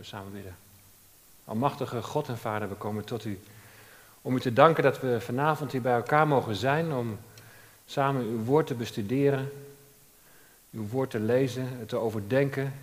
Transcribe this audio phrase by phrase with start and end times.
[0.00, 0.56] We samen bidden.
[1.44, 3.40] Almachtige God en Vader, we komen tot u
[4.22, 7.18] om u te danken dat we vanavond hier bij elkaar mogen zijn om
[7.86, 9.52] samen uw woord te bestuderen,
[10.72, 12.74] uw woord te lezen, het te overdenken.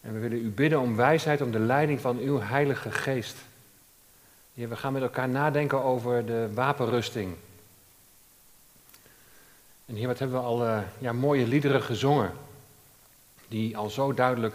[0.00, 3.36] En we willen u bidden om wijsheid, om de leiding van uw Heilige Geest.
[4.52, 7.34] We gaan met elkaar nadenken over de wapenrusting.
[9.86, 12.32] En hier wat hebben we al uh, ja, mooie liederen gezongen,
[13.48, 14.54] die al zo duidelijk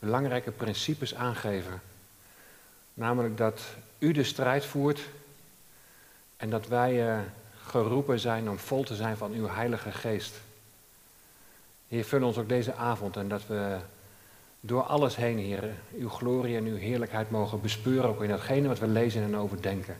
[0.00, 1.80] belangrijke principes aangeven.
[2.94, 3.60] Namelijk dat
[3.98, 5.00] u de strijd voert
[6.36, 7.18] en dat wij uh,
[7.62, 10.34] geroepen zijn om vol te zijn van uw Heilige Geest.
[11.88, 13.78] Heer, vul ons ook deze avond en dat we
[14.60, 18.78] door alles heen, Heer, uw glorie en uw heerlijkheid mogen bespeuren, ook in datgene wat
[18.78, 19.96] we lezen en overdenken.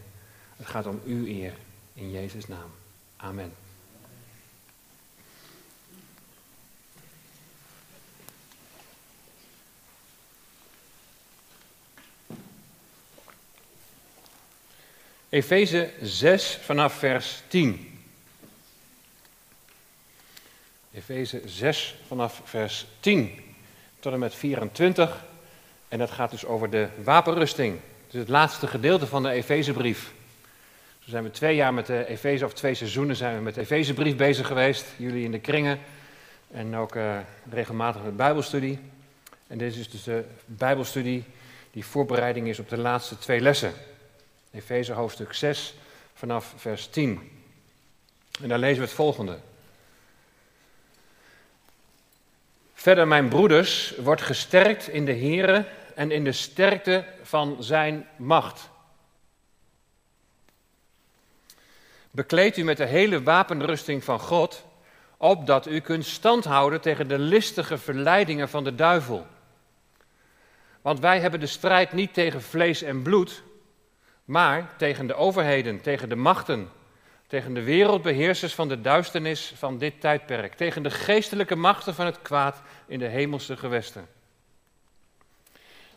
[0.57, 1.53] Het gaat om uw eer,
[1.95, 2.71] in Jezus' naam.
[3.17, 3.60] Amen.
[15.31, 17.99] Efeze 6 vanaf vers 10.
[20.95, 23.41] Efeze 6 vanaf vers 10
[24.01, 25.25] tot en met 24.
[25.89, 27.79] En dat gaat dus over de wapenrusting.
[28.11, 30.13] Is het laatste gedeelte van de Efezebrief.
[30.99, 33.61] Zo zijn we twee jaar met de Efeze, of twee seizoenen zijn we met de
[33.61, 34.87] Efezebrief bezig geweest.
[34.97, 35.79] Jullie in de kringen
[36.51, 37.19] en ook uh,
[37.51, 38.79] regelmatig met Bijbelstudie.
[39.47, 41.25] En dit is dus de Bijbelstudie
[41.71, 43.73] die voorbereiding is op de laatste twee lessen.
[44.51, 45.75] Efeze hoofdstuk 6
[46.15, 47.31] vanaf vers 10.
[48.43, 49.39] En daar lezen we het volgende.
[52.75, 58.69] Verder, mijn broeders, wordt gesterkt in de Here en in de sterkte van zijn macht.
[62.11, 64.65] Bekleed u met de hele wapenrusting van God,
[65.17, 69.27] opdat u kunt standhouden tegen de listige verleidingen van de duivel.
[70.81, 73.43] Want wij hebben de strijd niet tegen vlees en bloed,
[74.31, 76.71] maar tegen de overheden, tegen de machten,
[77.27, 82.23] tegen de wereldbeheersers van de duisternis van dit tijdperk, tegen de geestelijke machten van het
[82.23, 84.07] kwaad in de hemelse gewesten.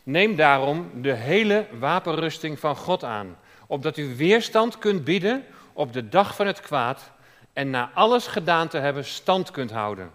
[0.04, 6.10] Neem daarom de hele wapenrusting van God aan, opdat u weerstand kunt bieden op de
[6.10, 7.12] dag van het kwaad
[7.54, 10.12] en na alles gedaan te hebben stand kunt houden.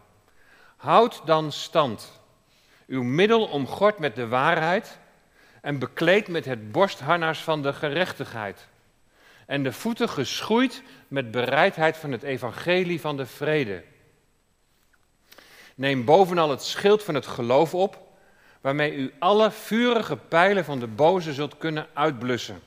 [0.76, 2.20] Houd dan stand,
[2.86, 4.98] uw middel omgord met de waarheid
[5.68, 8.66] en bekleed met het borstharnas van de gerechtigheid.
[9.46, 13.82] En de voeten geschoeid met bereidheid van het evangelie van de vrede.
[15.74, 17.98] Neem bovenal het schild van het geloof op,
[18.60, 22.60] waarmee u alle vurige pijlen van de boze zult kunnen uitblussen.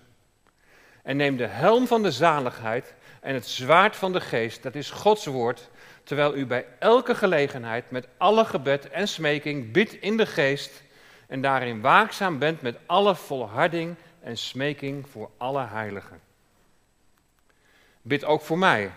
[1.03, 4.89] En neem de helm van de zaligheid en het zwaard van de geest, dat is
[4.89, 5.69] Gods woord,
[6.03, 10.83] terwijl u bij elke gelegenheid met alle gebed en smeking bidt in de geest
[11.31, 16.19] en daarin waakzaam bent met alle volharding en smeking voor alle heiligen.
[18.01, 18.91] Bid ook voor mij,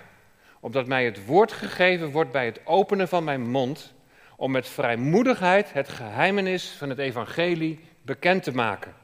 [0.60, 3.92] opdat mij het woord gegeven wordt bij het openen van mijn mond,
[4.36, 8.94] om met vrijmoedigheid het geheimenis van het evangelie bekend te maken.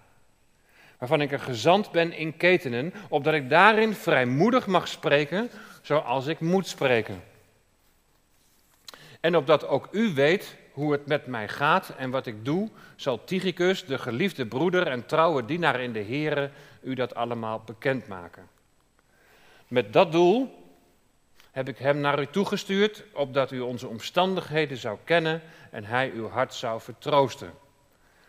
[0.98, 5.50] Waarvan ik een gezant ben in ketenen, opdat ik daarin vrijmoedig mag spreken,
[5.82, 7.22] zoals ik moet spreken.
[9.20, 13.24] En opdat ook u weet hoe het met mij gaat en wat ik doe, zal
[13.24, 16.50] Tychicus, de geliefde broeder en trouwe dienaar in de Here,
[16.82, 18.48] u dat allemaal bekendmaken.
[19.68, 20.64] Met dat doel
[21.50, 26.28] heb ik hem naar u toegestuurd, opdat u onze omstandigheden zou kennen en hij uw
[26.28, 27.50] hart zou vertroosten.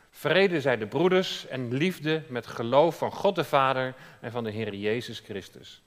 [0.09, 4.51] Vrede zij de broeders en liefde met geloof van God de Vader en van de
[4.51, 5.81] Heer Jezus Christus.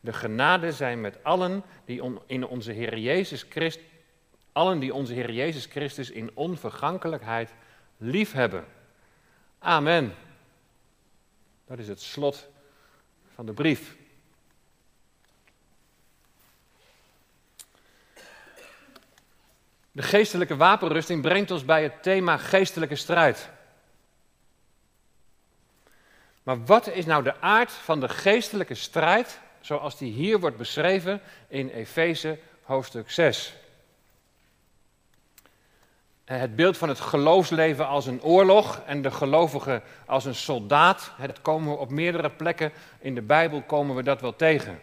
[0.00, 3.96] De genade zijn met allen die in onze Heer Jezus Christus
[4.58, 7.50] allen die onze Heer Jezus Christus in onvergankelijkheid
[7.96, 8.64] lief hebben.
[9.58, 10.14] Amen.
[11.66, 12.48] Dat is het slot
[13.34, 13.96] van de brief.
[19.92, 23.48] De geestelijke wapenrusting brengt ons bij het thema geestelijke strijd.
[26.42, 31.20] Maar wat is nou de aard van de geestelijke strijd zoals die hier wordt beschreven
[31.48, 33.56] in Efeze hoofdstuk 6?
[36.28, 41.42] Het beeld van het geloofsleven als een oorlog en de gelovige als een soldaat, dat
[41.42, 44.80] komen we op meerdere plekken in de Bijbel komen we dat wel tegen.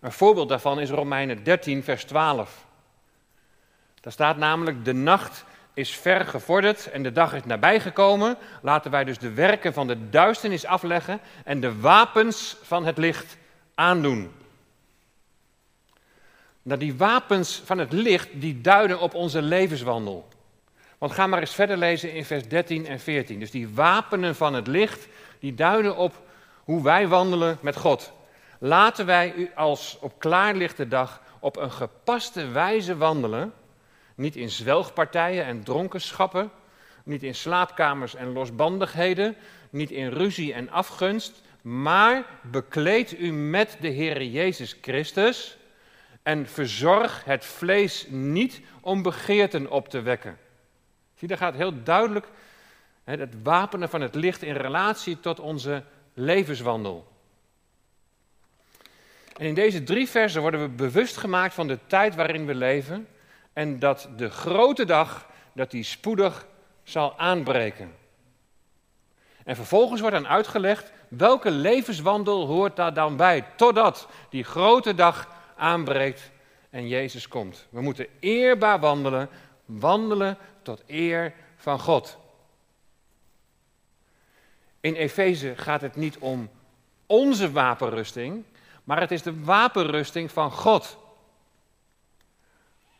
[0.00, 2.66] Een voorbeeld daarvan is Romeinen 13, vers 12.
[4.00, 5.44] Daar staat namelijk: De nacht
[5.74, 8.36] is ver gevorderd en de dag is nabijgekomen.
[8.62, 13.36] Laten wij dus de werken van de duisternis afleggen en de wapens van het licht
[13.74, 14.32] aandoen.
[16.62, 20.32] Nou, die wapens van het licht die duiden op onze levenswandel.
[20.98, 23.38] Want ga maar eens verder lezen in vers 13 en 14.
[23.38, 25.08] Dus die wapenen van het licht,
[25.38, 26.22] die duiden op
[26.64, 28.12] hoe wij wandelen met God.
[28.58, 33.52] Laten wij u als op klaarlichte dag op een gepaste wijze wandelen.
[34.14, 36.50] Niet in zwelgpartijen en dronkenschappen,
[37.04, 39.36] niet in slaapkamers en losbandigheden,
[39.70, 45.56] niet in ruzie en afgunst, maar bekleed u met de Heer Jezus Christus
[46.22, 50.38] en verzorg het vlees niet om begeerten op te wekken.
[51.24, 52.26] Zie, daar gaat heel duidelijk
[53.04, 55.82] het wapenen van het licht in relatie tot onze
[56.14, 57.06] levenswandel.
[59.36, 63.08] En in deze drie versen worden we bewust gemaakt van de tijd waarin we leven
[63.52, 66.46] en dat de grote dag, dat die spoedig
[66.82, 67.94] zal aanbreken.
[69.44, 75.28] En vervolgens wordt dan uitgelegd welke levenswandel hoort daar dan bij, totdat die grote dag
[75.56, 76.30] aanbreekt
[76.70, 77.66] en Jezus komt.
[77.70, 79.28] We moeten eerbaar wandelen,
[79.64, 82.18] wandelen tot eer van God.
[84.80, 86.50] In Efeze gaat het niet om
[87.06, 88.44] onze wapenrusting,
[88.84, 90.98] maar het is de wapenrusting van God.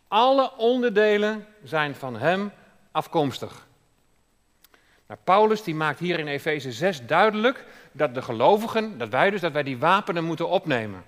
[0.08, 2.52] Alle onderdelen zijn van Hem
[2.90, 3.66] afkomstig.
[5.06, 9.40] Nou, Paulus die maakt hier in Efeze 6 duidelijk dat de gelovigen, dat wij dus,
[9.40, 11.04] dat wij die wapenen moeten opnemen.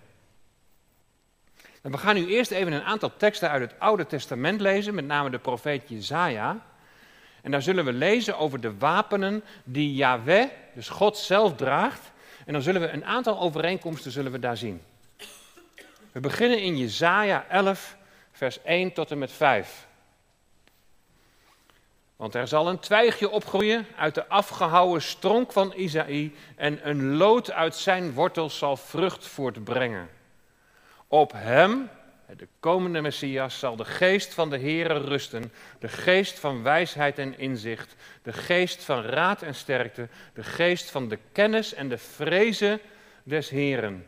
[1.86, 5.06] En we gaan nu eerst even een aantal teksten uit het Oude Testament lezen, met
[5.06, 6.60] name de profeet Jezaja.
[7.42, 12.12] En daar zullen we lezen over de wapenen die Yahweh, dus God zelf, draagt.
[12.46, 14.82] En dan zullen we een aantal overeenkomsten zullen we daar zien.
[16.12, 17.96] We beginnen in Jezaja 11,
[18.32, 19.86] vers 1 tot en met 5.
[22.16, 27.50] Want er zal een twijgje opgroeien uit de afgehouwen stronk van Isaïe en een lood
[27.50, 30.08] uit zijn wortels zal vrucht voortbrengen.
[31.08, 31.88] Op hem,
[32.36, 37.38] de komende Messias, zal de geest van de Heere rusten, de geest van wijsheid en
[37.38, 42.80] inzicht, de geest van raad en sterkte, de geest van de kennis en de vrezen
[43.22, 44.06] des Heeren.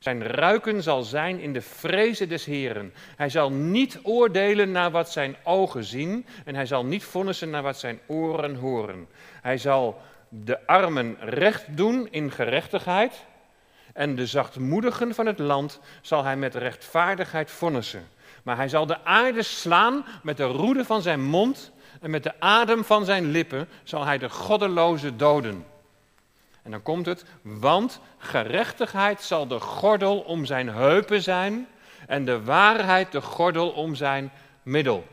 [0.00, 2.92] Zijn ruiken zal zijn in de vrezen des Heren.
[3.16, 7.62] Hij zal niet oordelen naar wat zijn ogen zien en hij zal niet vonnissen naar
[7.62, 9.08] wat zijn oren horen.
[9.42, 13.24] Hij zal de armen recht doen in gerechtigheid
[13.92, 18.08] en de zachtmoedigen van het land zal hij met rechtvaardigheid vonnissen.
[18.42, 22.40] Maar hij zal de aarde slaan met de roede van zijn mond en met de
[22.40, 25.66] adem van zijn lippen zal hij de goddeloze doden.
[26.62, 31.66] En dan komt het, want gerechtigheid zal de gordel om zijn heupen zijn
[32.06, 34.32] en de waarheid de gordel om zijn
[34.62, 35.04] middel.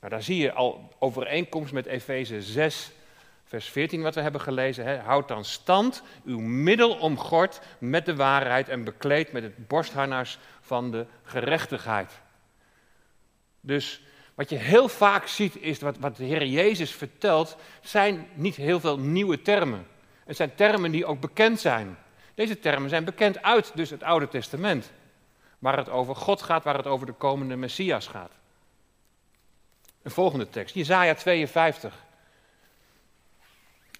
[0.00, 2.90] Nou, daar zie je al overeenkomst met Efeze 6,
[3.54, 5.00] vers 14 wat we hebben gelezen.
[5.00, 10.90] Houd dan stand, uw middel omgord met de waarheid en bekleed met het borstharnas van
[10.90, 12.12] de gerechtigheid.
[13.60, 14.02] Dus
[14.34, 18.80] wat je heel vaak ziet is, wat, wat de Heer Jezus vertelt, zijn niet heel
[18.80, 19.86] veel nieuwe termen.
[20.24, 21.98] Het zijn termen die ook bekend zijn.
[22.34, 24.92] Deze termen zijn bekend uit dus het Oude Testament.
[25.58, 28.32] Waar het over God gaat, waar het over de komende Messias gaat.
[30.02, 32.03] Een volgende tekst, Jezaja 52.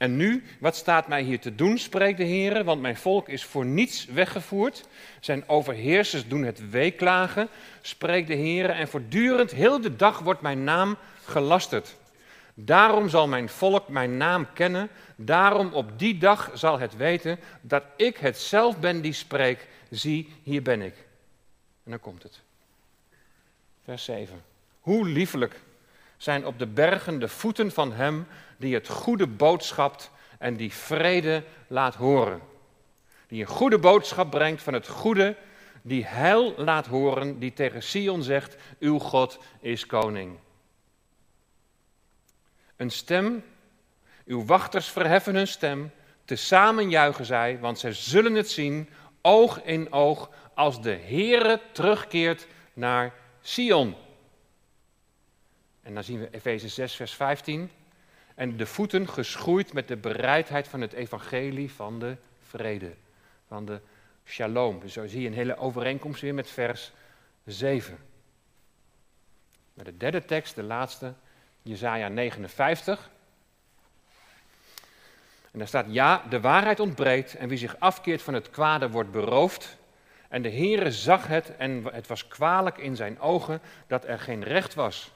[0.04, 3.44] En nu, wat staat mij hier te doen, spreekt de Heer, want mijn volk is
[3.44, 4.88] voor niets weggevoerd.
[5.20, 7.48] Zijn overheersers doen het weeklagen,
[7.80, 11.96] spreekt de Heer, en voortdurend, heel de dag wordt mijn naam gelasterd.
[12.54, 14.88] Daarom zal mijn volk mijn naam kennen.
[15.16, 19.68] Daarom op die dag zal het weten dat ik het zelf ben die spreek.
[19.90, 20.94] Zie, hier ben ik.
[21.84, 22.40] En dan komt het.
[23.84, 24.42] Vers 7.
[24.80, 25.60] Hoe liefelijk
[26.16, 31.44] zijn op de bergen de voeten van hem die het goede boodschapt en die vrede
[31.66, 32.40] laat horen.
[33.26, 35.36] Die een goede boodschap brengt van het goede,
[35.82, 40.38] die heil laat horen, die tegen Sion zegt, uw God is koning.
[42.76, 43.44] Een stem,
[44.26, 45.90] uw wachters verheffen hun stem,
[46.24, 48.88] tezamen juichen zij, want zij zullen het zien,
[49.22, 53.94] oog in oog, als de Heere terugkeert naar Sion.
[55.82, 57.70] En dan zien we Efeze 6, vers 15.
[58.34, 62.92] En de voeten geschoeid met de bereidheid van het evangelie van de vrede,
[63.48, 63.80] van de
[64.24, 64.80] shalom.
[64.80, 66.92] Dus zo zie je een hele overeenkomst weer met vers
[67.44, 67.98] 7.
[69.74, 71.14] Maar de derde tekst, de laatste,
[71.62, 73.10] Jezaja 59.
[75.50, 79.10] En daar staat, ja, de waarheid ontbreekt en wie zich afkeert van het kwade wordt
[79.10, 79.76] beroofd.
[80.28, 84.42] En de Heere zag het en het was kwalijk in zijn ogen dat er geen
[84.42, 85.12] recht was.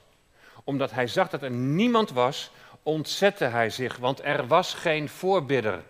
[0.63, 2.51] Omdat hij zag dat er niemand was,
[2.89, 5.83] ontzette hij zich, want er was geen voorbidder.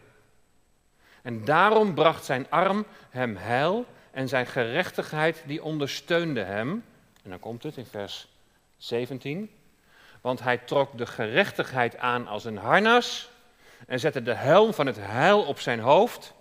[1.21, 6.83] En daarom bracht zijn arm hem heil en zijn gerechtigheid die ondersteunde hem.
[7.23, 8.27] En dan komt het in vers
[8.77, 9.51] 17.
[10.21, 13.29] want hij trok de gerechtigheid aan als een harnas
[13.87, 16.33] en zette de helm van het heil op zijn hoofd.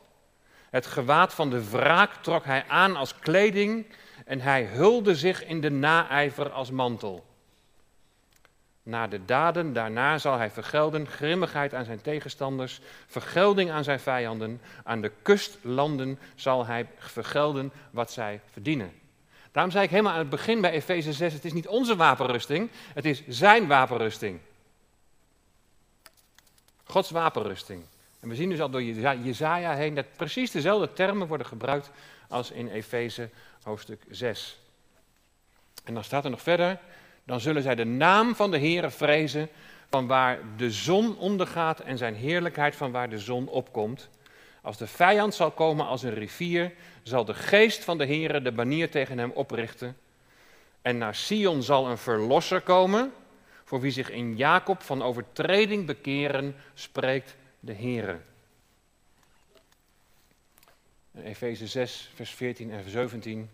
[0.70, 3.86] Het gewaad van de wraak trok hij aan als kleding
[4.24, 7.27] en hij hulde zich in de naijver als mantel.
[8.88, 14.60] Na de daden daarna zal hij vergelden grimmigheid aan zijn tegenstanders, vergelding aan zijn vijanden.
[14.84, 18.92] Aan de kustlanden zal hij vergelden wat zij verdienen.
[19.52, 22.70] Daarom zei ik helemaal aan het begin bij Efeze 6, het is niet onze wapenrusting,
[22.94, 24.38] het is zijn wapenrusting.
[26.84, 27.82] Gods wapenrusting.
[28.20, 31.90] En we zien dus al door Jezaja heen dat precies dezelfde termen worden gebruikt
[32.28, 33.30] als in Efeze
[33.62, 34.58] hoofdstuk 6.
[35.84, 36.78] En dan staat er nog verder,
[37.28, 39.48] dan zullen zij de naam van de Heere vrezen,
[39.90, 44.08] van waar de zon ondergaat en zijn heerlijkheid van waar de zon opkomt.
[44.62, 48.52] Als de vijand zal komen als een rivier, zal de geest van de Heere de
[48.52, 49.96] banier tegen hem oprichten.
[50.82, 53.12] En naar Sion zal een verlosser komen,
[53.64, 58.18] voor wie zich in Jacob van overtreding bekeren, spreekt de Heere.
[61.22, 63.50] Efeze 6, vers 14 en 17.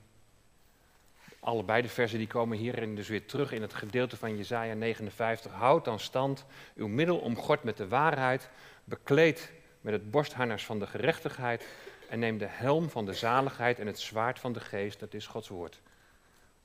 [1.45, 5.53] Allebei de versen die komen hierin dus weer terug in het gedeelte van Jesaja 59.
[5.53, 8.51] Houd dan stand, uw middel omgord met de waarheid,
[8.85, 11.67] bekleed met het borstharnas van de gerechtigheid
[12.09, 15.27] en neem de helm van de zaligheid en het zwaard van de geest, dat is
[15.27, 15.81] Gods woord.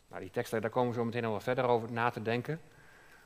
[0.07, 2.61] Nou, die teksten, daar komen we zo meteen nog wel verder over na te denken.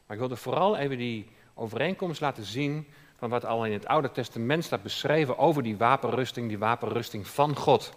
[0.05, 4.11] Maar ik wilde vooral even die overeenkomst laten zien van wat al in het Oude
[4.11, 7.93] Testament staat beschreven over die wapenrusting, die wapenrusting van God.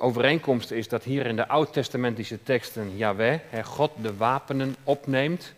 [0.00, 5.54] Overeenkomst is dat hier in de oud-testamentische teksten Yahweh, God, de wapenen opneemt.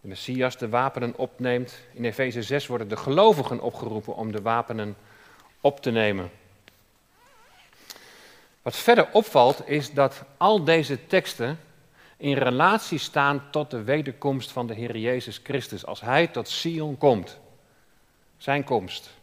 [0.00, 1.78] De Messias de wapenen opneemt.
[1.92, 4.96] In Efeze 6 worden de gelovigen opgeroepen om de wapenen
[5.60, 6.30] op te nemen.
[8.62, 11.58] Wat verder opvalt is dat al deze teksten
[12.16, 15.86] in relatie staan tot de wederkomst van de Heer Jezus Christus.
[15.86, 17.38] Als Hij tot Sion komt.
[18.36, 19.20] Zijn komst.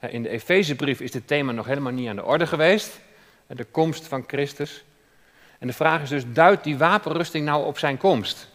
[0.00, 3.00] In de Efezebrief is dit thema nog helemaal niet aan de orde geweest.
[3.46, 4.84] De komst van Christus.
[5.58, 8.48] En de vraag is dus, duidt die wapenrusting nou op zijn komst?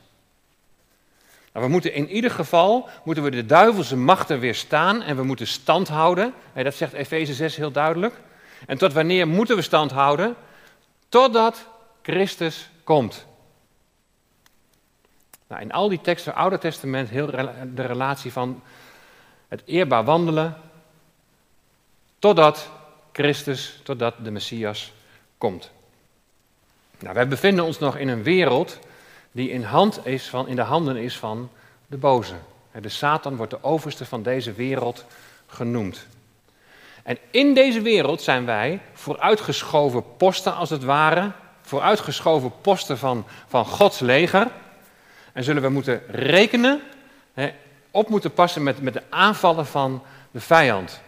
[1.53, 5.47] Nou, we moeten in ieder geval moeten we de duivelse machten weerstaan en we moeten
[5.47, 6.33] stand houden.
[6.53, 8.15] Dat zegt Efeze 6 heel duidelijk.
[8.67, 10.35] En tot wanneer moeten we stand houden?
[11.09, 11.67] Totdat
[12.01, 13.25] Christus komt.
[15.47, 17.25] Nou, in al die teksten, Oude Testament, heel
[17.73, 18.63] de relatie van
[19.47, 20.57] het eerbaar wandelen,
[22.23, 22.69] totdat
[23.11, 24.93] Christus, totdat de Messias
[25.37, 25.71] komt.
[26.99, 28.79] Nou, wij bevinden ons nog in een wereld
[29.31, 31.49] die in, hand is van, in de handen is van
[31.87, 32.33] de boze.
[32.81, 35.05] De Satan wordt de overste van deze wereld
[35.47, 36.05] genoemd.
[37.03, 43.65] En in deze wereld zijn wij vooruitgeschoven posten, als het ware, vooruitgeschoven posten van, van
[43.65, 44.47] Gods leger.
[45.33, 46.81] En zullen we moeten rekenen,
[47.33, 47.53] hè,
[47.91, 51.01] op moeten passen met, met de aanvallen van de vijand.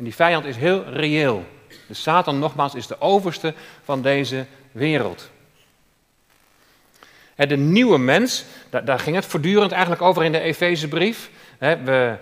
[0.00, 1.46] En die vijand is heel reëel.
[1.86, 3.54] De Satan, nogmaals, is de overste
[3.84, 5.30] van deze wereld.
[7.34, 8.44] De nieuwe mens,
[8.84, 11.30] daar, ging het voortdurend eigenlijk over in de Efezebrief.
[11.58, 12.18] We,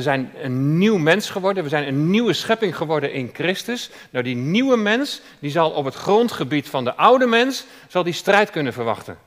[0.00, 3.90] zijn een nieuw mens geworden, we zijn een nieuwe schepping geworden in Christus.
[4.10, 8.12] Nou, die nieuwe mens, die zal op het grondgebied van de oude mens, zal die
[8.12, 9.18] strijd kunnen verwachten.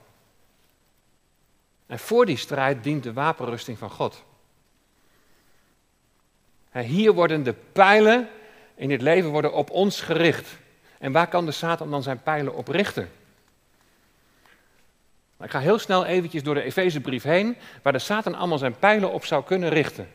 [1.88, 4.24] En voor die strijd dient de wapenrusting van God.
[6.82, 8.30] Hier worden de pijlen
[8.76, 10.58] in dit leven worden op ons gericht.
[11.00, 13.10] En waar kan de Satan dan zijn pijlen op richten?
[15.44, 19.12] Ik ga heel snel eventjes door de Efezebrief heen, waar de Satan allemaal zijn pijlen
[19.12, 20.08] op zou kunnen richten.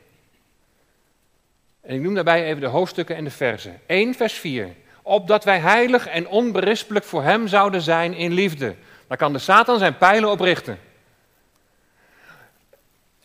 [1.80, 3.80] En ik noem daarbij even de hoofdstukken en de versen.
[3.86, 4.68] 1 vers 4.
[5.02, 8.74] Opdat wij heilig en onberispelijk voor hem zouden zijn in liefde.
[9.06, 10.78] Daar kan de Satan zijn pijlen op richten.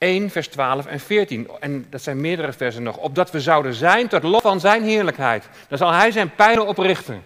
[0.05, 1.49] 1 vers 12 en 14.
[1.59, 2.97] En dat zijn meerdere versen nog.
[2.97, 5.49] Opdat we zouden zijn tot lof van zijn heerlijkheid.
[5.67, 7.23] Daar zal hij zijn pijlen op richten.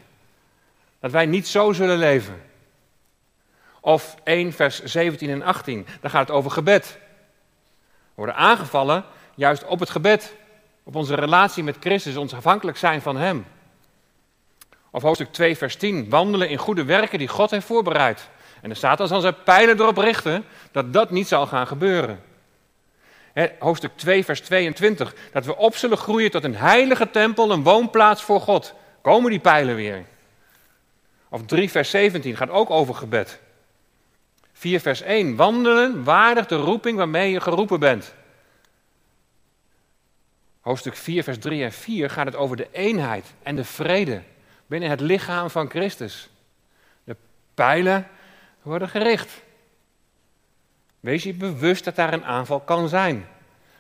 [1.00, 2.41] Dat wij niet zo zullen leven.
[3.81, 5.88] Of 1 vers 17 en 18.
[6.01, 6.98] Daar gaat het over gebed.
[7.89, 9.03] We worden aangevallen
[9.36, 10.36] juist op het gebed.
[10.83, 13.45] Op onze relatie met Christus, ons afhankelijk zijn van Hem.
[14.91, 16.09] Of hoofdstuk 2, vers 10.
[16.09, 18.29] Wandelen in goede werken die God heeft voorbereid.
[18.62, 22.27] En de Satan zal zijn pijlen erop richten dat dat niet zal gaan gebeuren.
[23.60, 25.15] Hoofdstuk 2, vers 22.
[25.31, 28.74] Dat we op zullen groeien tot een heilige tempel, een woonplaats voor God.
[29.01, 30.05] Komen die pijlen weer?
[31.29, 33.39] Of 3, vers 17 gaat ook over gebed.
[34.53, 35.36] 4, vers 1.
[35.36, 38.13] Wandelen waardig de roeping waarmee je geroepen bent.
[40.62, 44.22] Hoofdstuk 4, vers 3 en 4 gaat het over de eenheid en de vrede
[44.67, 46.29] binnen het lichaam van Christus.
[47.53, 48.08] pijlen
[48.62, 49.41] worden gericht.
[51.00, 53.27] Wees je bewust dat daar een aanval kan zijn.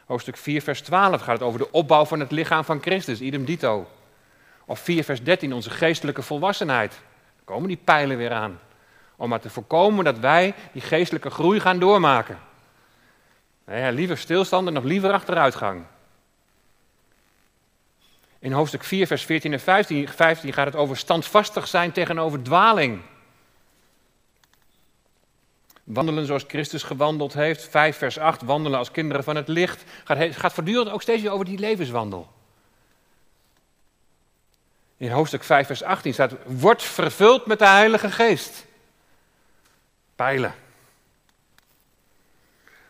[0.05, 3.45] Hoofdstuk 4, vers 12 gaat het over de opbouw van het lichaam van Christus, idem
[3.45, 3.87] dito.
[4.65, 6.99] Of 4, vers 13, onze geestelijke volwassenheid.
[7.43, 8.59] Komen die pijlen weer aan.
[9.15, 12.39] Om maar te voorkomen dat wij die geestelijke groei gaan doormaken.
[13.67, 15.83] Ja, liever stilstand en nog liever achteruitgang.
[18.39, 23.01] In hoofdstuk 4, vers 14 en 15, 15 gaat het over standvastig zijn tegenover dwaling.
[25.89, 27.67] Wandelen zoals Christus gewandeld heeft.
[27.67, 29.83] 5 vers 8, wandelen als kinderen van het licht.
[30.03, 32.31] Gaat, gaat voortdurend ook steeds weer over die levenswandel.
[34.97, 38.65] In hoofdstuk 5 vers 18 staat, wordt vervuld met de Heilige Geest.
[40.15, 40.53] Pijlen.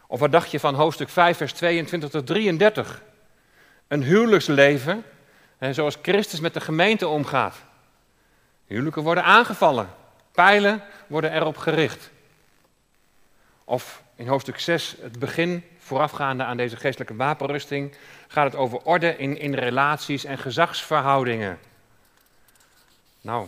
[0.07, 3.01] Of wat dacht je van hoofdstuk 5 vers 22 tot 33?
[3.87, 5.03] Een huwelijksleven,
[5.71, 7.55] zoals Christus met de gemeente omgaat.
[8.65, 9.89] Huwelijken worden aangevallen.
[10.31, 12.09] Pijlen worden erop gericht.
[13.69, 17.95] Of in hoofdstuk 6, het begin voorafgaande aan deze geestelijke wapenrusting,
[18.27, 21.59] gaat het over orde in, in relaties en gezagsverhoudingen.
[23.21, 23.47] Nou,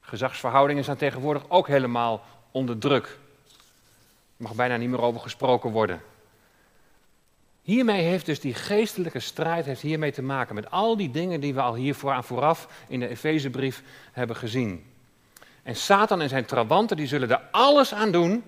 [0.00, 3.06] gezagsverhoudingen zijn tegenwoordig ook helemaal onder druk.
[3.06, 3.12] Er
[4.36, 6.02] mag bijna niet meer over gesproken worden.
[7.62, 11.54] Hiermee heeft dus die geestelijke strijd heeft hiermee te maken met al die dingen die
[11.54, 14.92] we al hier vooraf in de Efezebrief hebben gezien.
[15.62, 18.44] En Satan en zijn trawanten die zullen er alles aan doen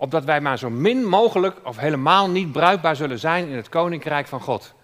[0.00, 4.26] opdat wij maar zo min mogelijk of helemaal niet bruikbaar zullen zijn in het koninkrijk
[4.26, 4.74] van God.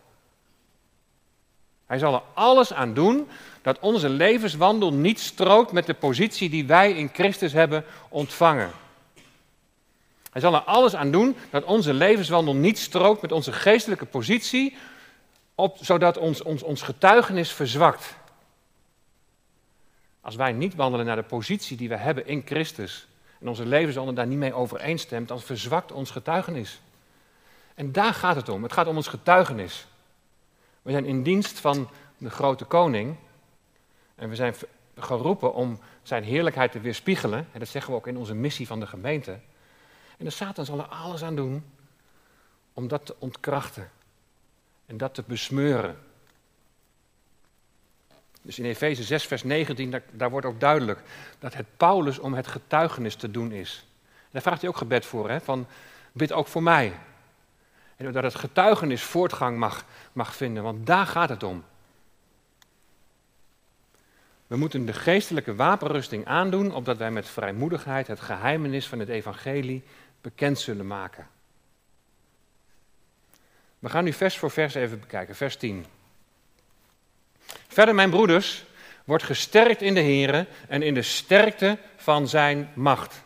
[1.87, 3.28] Hij zal er alles aan doen
[3.62, 8.70] dat onze levenswandel niet strookt met de positie die wij in Christus hebben ontvangen.
[10.30, 14.76] Hij zal er alles aan doen dat onze levenswandel niet strookt met onze geestelijke positie,
[15.54, 18.16] op, zodat ons, ons, ons getuigenis verzwakt.
[20.20, 23.06] Als wij niet wandelen naar de positie die we hebben in Christus,
[23.40, 26.81] en onze levenswandel daar niet mee overeenstemt, dan verzwakt ons getuigenis.
[27.75, 28.62] En daar gaat het om.
[28.62, 29.87] Het gaat om ons getuigenis.
[30.83, 33.16] We zijn in dienst van de grote koning.
[34.14, 34.55] En we zijn
[34.96, 37.49] geroepen om zijn heerlijkheid te weerspiegelen.
[37.53, 39.38] En dat zeggen we ook in onze missie van de gemeente.
[40.18, 41.64] En de Satan zal er alles aan doen
[42.72, 43.90] om dat te ontkrachten.
[44.87, 45.99] En dat te besmeuren.
[48.46, 51.00] Dus in Efeze 6, vers 19, daar, daar, wordt ook duidelijk
[51.38, 53.87] dat het Paulus om het getuigenis te doen is.
[54.30, 55.66] Daar vraagt hij ook gebed voor, hè, van
[56.12, 56.92] bid ook voor mij.
[57.96, 61.64] En dat het getuigenis voortgang mag, mag vinden, want daar gaat het om.
[64.46, 69.82] We moeten de geestelijke wapenrusting aandoen, opdat wij met vrijmoedigheid het geheimenis van het evangelie
[70.20, 71.28] bekend zullen maken.
[73.78, 75.87] We gaan nu vers voor vers even bekijken, vers 10.
[77.76, 78.64] Verder, mijn broeders,
[79.04, 83.22] wordt gesterkt in de Here en in de sterkte van zijn macht.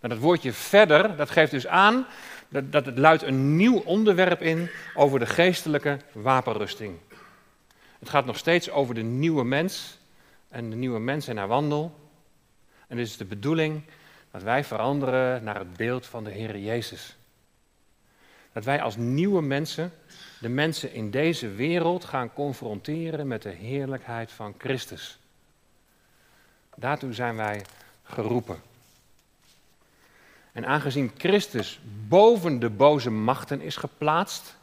[0.00, 2.06] Nou, dat woordje verder, dat geeft dus aan
[2.48, 6.96] dat, dat het luidt een nieuw onderwerp in over de geestelijke wapenrusting.
[7.98, 9.98] Het gaat nog steeds over de nieuwe mens
[10.48, 12.10] en de nieuwe mens en haar wandel.
[12.88, 13.82] En het is de bedoeling
[14.30, 17.16] dat wij veranderen naar het beeld van de Heer Jezus.
[18.52, 19.92] Dat wij als nieuwe mensen
[20.40, 25.18] de mensen in deze wereld gaan confronteren met de heerlijkheid van Christus.
[26.74, 27.64] Daartoe zijn wij
[28.02, 28.60] geroepen.
[30.52, 34.56] En aangezien Christus boven de boze machten is geplaatst,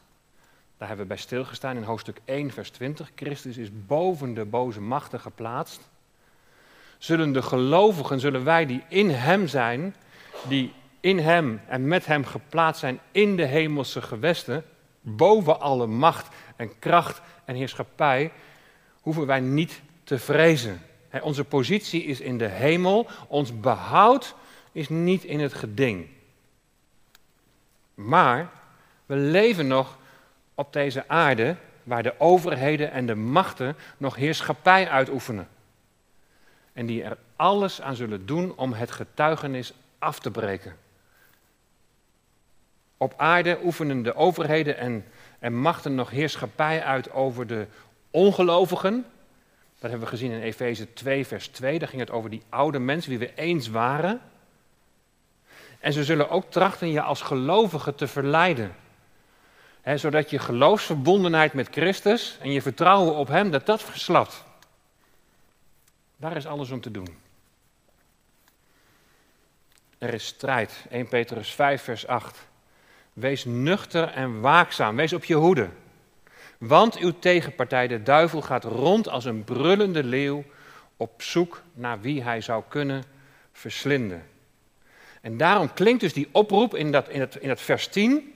[0.77, 3.11] daar hebben we bij stilgestaan in hoofdstuk 1, vers 20.
[3.15, 5.89] Christus is boven de boze machten geplaatst.
[6.97, 9.95] Zullen de gelovigen, zullen wij die in Hem zijn,
[10.47, 14.63] die in Hem en met Hem geplaatst zijn in de hemelse gewesten,
[15.01, 18.31] boven alle macht en kracht en heerschappij,
[19.01, 20.81] hoeven wij niet te vrezen.
[21.21, 24.35] onze positie is in de hemel, ons behoud
[24.71, 26.07] is niet in het geding.
[27.93, 28.49] Maar
[29.05, 29.97] we leven nog
[30.55, 35.47] op deze aarde waar de overheden en de machten nog heerschappij uitoefenen.
[36.73, 40.75] En die er alles aan zullen doen om het getuigenis af te breken.
[42.97, 45.05] Op aarde oefenen de overheden en,
[45.39, 47.67] en machten nog heerschappij uit over de
[48.11, 49.05] ongelovigen.
[49.79, 51.79] Dat hebben we gezien in Efeze 2, vers 2.
[51.79, 54.21] Daar ging het over die oude mensen, wie we eens waren.
[55.79, 58.75] En ze zullen ook trachten je als gelovige te verleiden.
[59.95, 64.43] zodat je geloofsverbondenheid met Christus en je vertrouwen op Hem, dat dat verslapt.
[66.17, 67.17] Daar is alles om te doen.
[69.97, 70.85] Er is strijd.
[70.89, 72.47] 1 Petrus 5, vers 8.
[73.17, 74.95] Wees nuchter en waakzaam.
[74.95, 75.69] Wees op je hoede.
[76.57, 80.43] Want uw tegenpartij, de duivel, gaat rond als een brullende leeuw
[80.97, 83.03] op zoek naar wie hij zou kunnen
[83.51, 84.25] verslinden.
[85.21, 88.33] En daarom klinkt dus die oproep in dat, in het, in het vers 10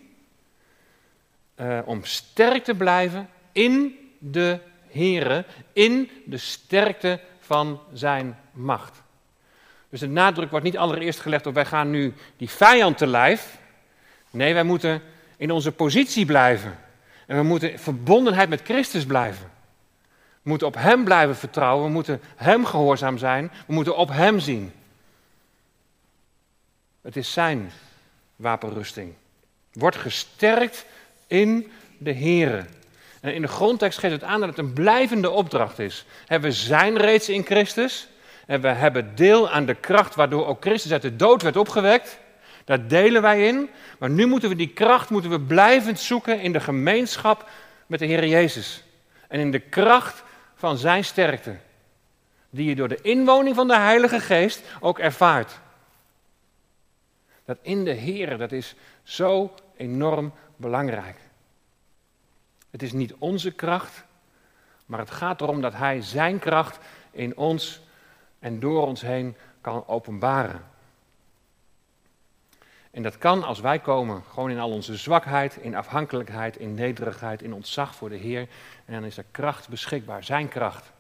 [1.56, 9.02] uh, om sterk te blijven in de Here, in de sterkte van zijn macht.
[9.90, 13.60] Dus de nadruk wordt niet allereerst gelegd op wij gaan nu die vijand te lijf.
[14.32, 15.02] Nee, wij moeten
[15.38, 16.80] in onze positie blijven.
[17.28, 19.52] En we moeten verbondenheid met Christus blijven.
[20.42, 21.86] We moeten op Hem blijven vertrouwen.
[21.86, 23.52] We moeten Hem gehoorzaam zijn.
[23.68, 24.72] We moeten op Hem zien.
[27.02, 27.72] Het is Zijn
[28.36, 29.14] wapenrusting.
[29.74, 30.86] Wordt gesterkt
[31.28, 32.66] in de Here.
[33.22, 36.06] En in de grondtekst geeft het aan dat het een blijvende opdracht is.
[36.28, 38.08] We zijn reeds in Christus.
[38.46, 42.20] En we hebben deel aan de kracht waardoor ook Christus uit de dood werd opgewekt.
[42.66, 43.70] Daar delen wij in.
[44.00, 47.50] Maar nu moeten we die kracht moeten we blijvend zoeken in de gemeenschap
[47.88, 48.84] met de Heer Jezus.
[49.28, 50.24] En in de kracht
[50.56, 51.56] van zijn sterkte.
[52.50, 55.60] Die je door de inwoning van de Heilige Geest ook ervaart.
[57.46, 61.18] Dat in de Heer, dat is zo enorm belangrijk.
[62.70, 64.04] Het is niet onze kracht,
[64.86, 66.80] maar het gaat erom dat Hij Zijn kracht
[67.12, 67.82] in ons
[68.40, 70.71] en door ons heen kan openbaren.
[72.92, 77.42] En dat kan als wij komen, gewoon in al onze zwakheid, in afhankelijkheid, in nederigheid,
[77.42, 78.48] in ontzag voor de Heer.
[78.86, 80.92] En dan is er kracht beschikbaar, Zijn kracht.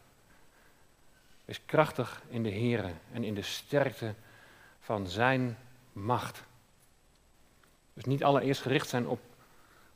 [1.45, 4.13] Is krachtig in de Heer en in de sterkte
[4.80, 5.58] van Zijn
[5.93, 6.43] macht.
[7.93, 9.19] Dus niet allereerst gericht zijn op,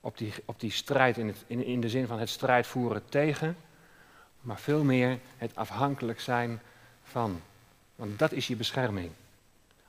[0.01, 3.05] op, die, op die strijd in, het, in, in de zin van het strijd voeren
[3.09, 3.57] tegen,
[4.41, 6.61] maar veel meer het afhankelijk zijn
[7.03, 7.41] van.
[7.95, 9.11] Want dat is je bescherming.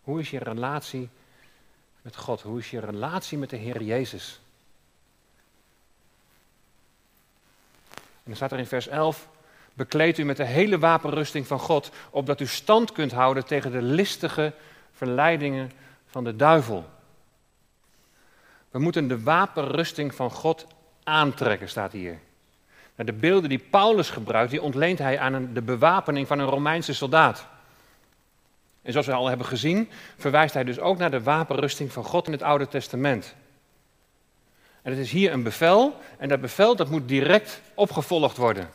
[0.02, 1.08] Hoe is je relatie
[2.06, 2.42] met God?
[2.42, 4.40] Hoe is je relatie met de Heer Jezus?
[7.94, 9.28] En dan staat er in vers 11:
[9.74, 13.82] Bekleed u met de hele wapenrusting van God, opdat u stand kunt houden tegen de
[13.82, 14.52] listige
[14.92, 15.72] verleidingen
[16.06, 16.84] van de duivel.
[18.70, 20.66] We moeten de wapenrusting van God
[21.04, 22.18] aantrekken, staat hier.
[22.94, 27.46] De beelden die Paulus gebruikt, die ontleent hij aan de bewapening van een Romeinse soldaat.
[28.86, 32.26] En zoals we al hebben gezien, verwijst hij dus ook naar de wapenrusting van God
[32.26, 33.34] in het Oude Testament.
[34.82, 38.70] En het is hier een bevel, en dat bevel dat moet direct opgevolgd worden.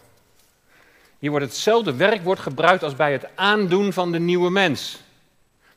[1.19, 5.02] Hier wordt hetzelfde werkwoord gebruikt als bij het aandoen van de nieuwe mens.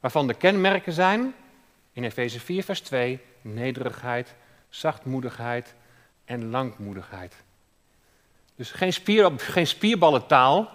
[0.00, 1.34] Waarvan de kenmerken zijn,
[1.92, 4.34] in Efeze 4, vers 2, nederigheid,
[4.68, 5.74] zachtmoedigheid
[6.24, 7.34] en langmoedigheid.
[8.56, 10.70] Dus geen, spier, geen spierballentaal,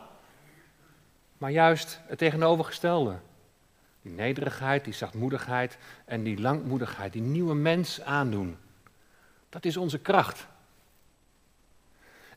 [1.37, 3.15] maar juist het tegenovergestelde.
[4.01, 8.57] Die nederigheid, die zachtmoedigheid en die langmoedigheid, die nieuwe mens aandoen.
[9.49, 10.47] Dat is onze kracht.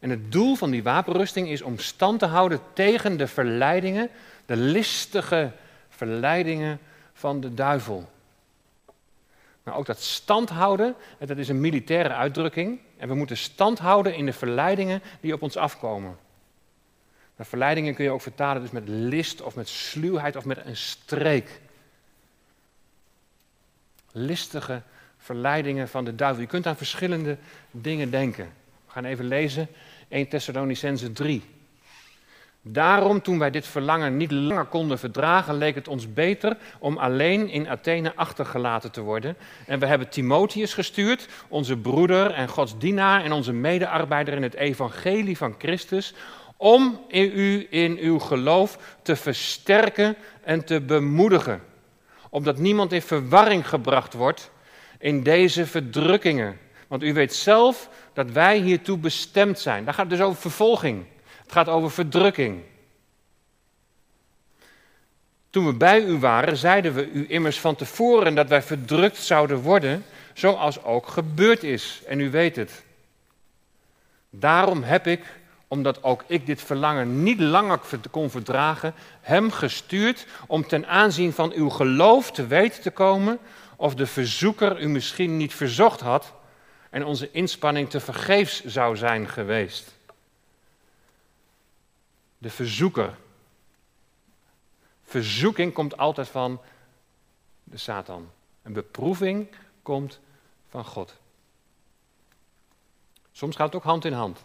[0.01, 4.09] En het doel van die wapenrusting is om stand te houden tegen de verleidingen,
[4.47, 5.53] de listige
[5.89, 6.79] verleidingen
[7.13, 8.11] van de duivel.
[9.63, 12.81] Maar ook dat stand houden, dat is een militaire uitdrukking.
[12.97, 16.17] En we moeten stand houden in de verleidingen die op ons afkomen.
[17.37, 20.77] Maar verleidingen kun je ook vertalen dus met list of met sluwheid of met een
[20.77, 21.61] streek.
[24.13, 24.83] Listige
[25.19, 26.43] verleidingen van de duivel.
[26.43, 27.37] Je kunt aan verschillende
[27.71, 28.45] dingen denken.
[28.87, 29.69] We gaan even lezen
[30.09, 31.43] 1 Thessalonicense 3.
[32.65, 37.49] Daarom, toen wij dit verlangen niet langer konden verdragen, leek het ons beter om alleen
[37.49, 39.37] in Athene achtergelaten te worden.
[39.67, 44.55] En we hebben Timotheus gestuurd, onze broeder en Gods dienaar en onze medearbeider in het
[44.55, 46.15] evangelie van Christus,
[46.63, 51.63] om u in uw geloof te versterken en te bemoedigen.
[52.31, 54.51] Opdat niemand in verwarring gebracht wordt
[54.99, 56.59] in deze verdrukkingen.
[56.89, 59.85] Want u weet zelf dat wij hiertoe bestemd zijn.
[59.85, 61.05] Daar gaat het dus over vervolging.
[61.43, 62.63] Het gaat over verdrukking.
[65.51, 69.59] Toen we bij u waren, zeiden we u immers van tevoren dat wij verdrukt zouden
[69.59, 72.03] worden, zoals ook gebeurd is.
[72.07, 72.85] En u weet het.
[74.31, 75.41] Daarom heb ik,
[75.73, 77.81] omdat ook ik dit verlangen niet langer
[78.11, 83.39] kon verdragen, hem gestuurd om ten aanzien van uw geloof te weten te komen
[83.77, 86.33] of de verzoeker u misschien niet verzocht had
[86.91, 89.95] en onze inspanning te vergeefs zou zijn geweest
[92.39, 93.17] de verzoeker.
[95.03, 96.61] Verzoeking komt altijd van
[97.65, 98.31] de Satan.
[98.63, 99.49] Een beproeving
[99.83, 100.21] komt
[100.69, 101.17] van God.
[103.33, 104.43] Soms gaat het ook hand in hand.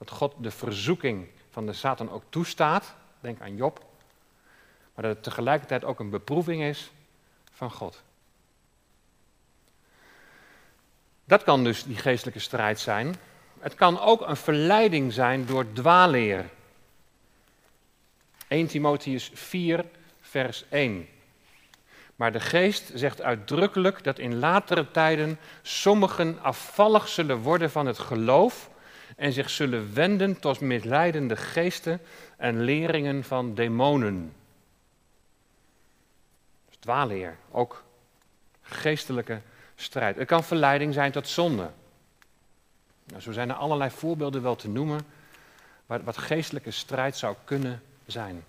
[0.00, 2.94] Dat God de verzoeking van de Satan ook toestaat.
[3.20, 3.84] Denk aan Job.
[4.94, 6.90] Maar dat het tegelijkertijd ook een beproeving is
[7.52, 8.02] van God.
[11.24, 13.14] Dat kan dus die geestelijke strijd zijn.
[13.58, 16.50] Het kan ook een verleiding zijn door dwaalleer.
[18.48, 19.84] 1 Timotheus 4,
[20.20, 21.08] vers 1.
[22.16, 27.98] Maar de geest zegt uitdrukkelijk dat in latere tijden sommigen afvallig zullen worden van het
[27.98, 28.70] geloof
[29.20, 32.00] en zich zullen wenden tot misleidende geesten
[32.36, 34.32] en leringen van demonen.
[36.68, 37.84] Dus dwaalleer, ook
[38.62, 39.40] geestelijke
[39.74, 40.16] strijd.
[40.16, 41.70] Het kan verleiding zijn tot zonde.
[43.04, 45.00] Nou, zo zijn er allerlei voorbeelden wel te noemen
[45.86, 48.44] wat, wat geestelijke strijd zou kunnen zijn.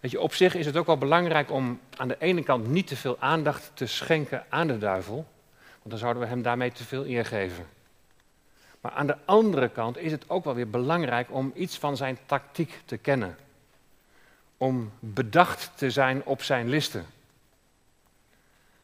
[0.00, 2.86] Weet je, op zich is het ook wel belangrijk om aan de ene kant niet
[2.86, 5.26] te veel aandacht te schenken aan de duivel,
[5.78, 7.78] want dan zouden we hem daarmee te veel eer geven.
[8.80, 12.18] Maar aan de andere kant is het ook wel weer belangrijk om iets van zijn
[12.26, 13.36] tactiek te kennen.
[14.56, 17.06] Om bedacht te zijn op zijn listen.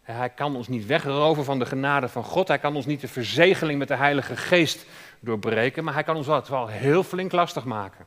[0.02, 2.48] Hij kan ons niet wegroven van de genade van God.
[2.48, 4.86] Hij kan ons niet de verzegeling met de Heilige Geest
[5.20, 5.84] doorbreken.
[5.84, 8.06] Maar hij kan ons wel, wel heel flink lastig maken.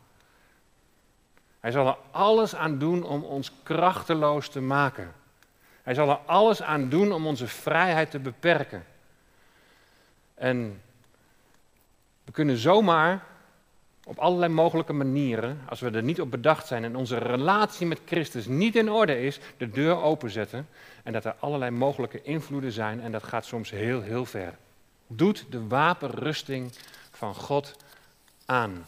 [1.59, 5.13] Hij zal er alles aan doen om ons krachteloos te maken.
[5.83, 8.85] Hij zal er alles aan doen om onze vrijheid te beperken.
[10.33, 10.81] En
[12.39, 13.23] kunnen zomaar
[14.03, 17.99] op allerlei mogelijke manieren, als we er niet op bedacht zijn en onze relatie met
[18.05, 20.67] Christus niet in orde is, de deur openzetten
[21.03, 24.57] en dat er allerlei mogelijke invloeden zijn en dat gaat soms heel, heel ver.
[25.07, 26.71] Doet de wapenrusting
[27.11, 27.75] van God
[28.45, 28.85] aan.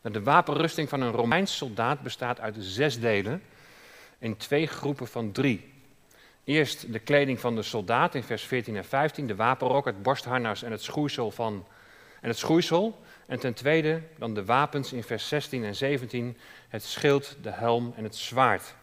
[0.00, 3.42] De wapenrusting van een Romeins soldaat bestaat uit zes delen
[4.18, 5.71] in twee groepen van drie.
[6.44, 10.62] Eerst de kleding van de soldaat in vers 14 en 15, de wapenrok, het borstharnas
[10.62, 11.66] en het schoeisel van
[12.20, 12.92] en het.
[13.26, 17.92] En ten tweede dan de wapens in vers 16 en 17, het schild, de helm
[17.96, 18.74] en het zwaard.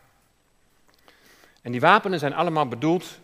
[1.62, 3.20] En die wapenen zijn allemaal bedoeld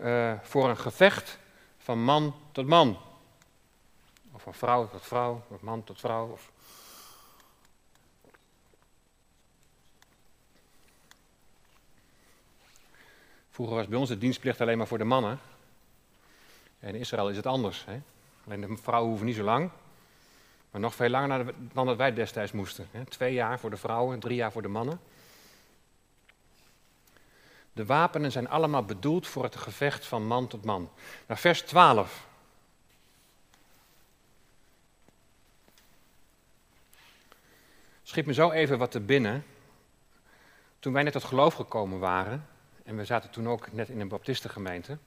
[0.00, 1.38] uh, voor een gevecht
[1.78, 2.98] van man tot man.
[4.32, 6.30] Of van vrouw tot vrouw, of man tot vrouw.
[6.32, 6.50] Of...
[13.54, 15.38] Vroeger was bij ons de dienstplicht alleen maar voor de mannen.
[16.80, 17.84] En in Israël is het anders.
[17.84, 18.00] Hè?
[18.46, 19.70] Alleen de vrouwen hoeven niet zo lang.
[20.70, 22.88] Maar nog veel langer dan dat wij destijds moesten.
[23.08, 25.00] Twee jaar voor de vrouwen, drie jaar voor de mannen.
[27.72, 30.90] De wapenen zijn allemaal bedoeld voor het gevecht van man tot man.
[31.26, 32.26] Nou, vers 12.
[38.02, 39.44] Schiet me zo even wat te binnen.
[40.78, 42.48] Toen wij net tot geloof gekomen waren,
[42.84, 44.98] en we zaten toen ook net in een baptistengemeente,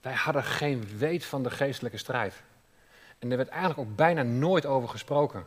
[0.00, 2.42] wij hadden geen weet van de geestelijke strijd.
[3.18, 5.44] En er werd eigenlijk ook bijna nooit over gesproken.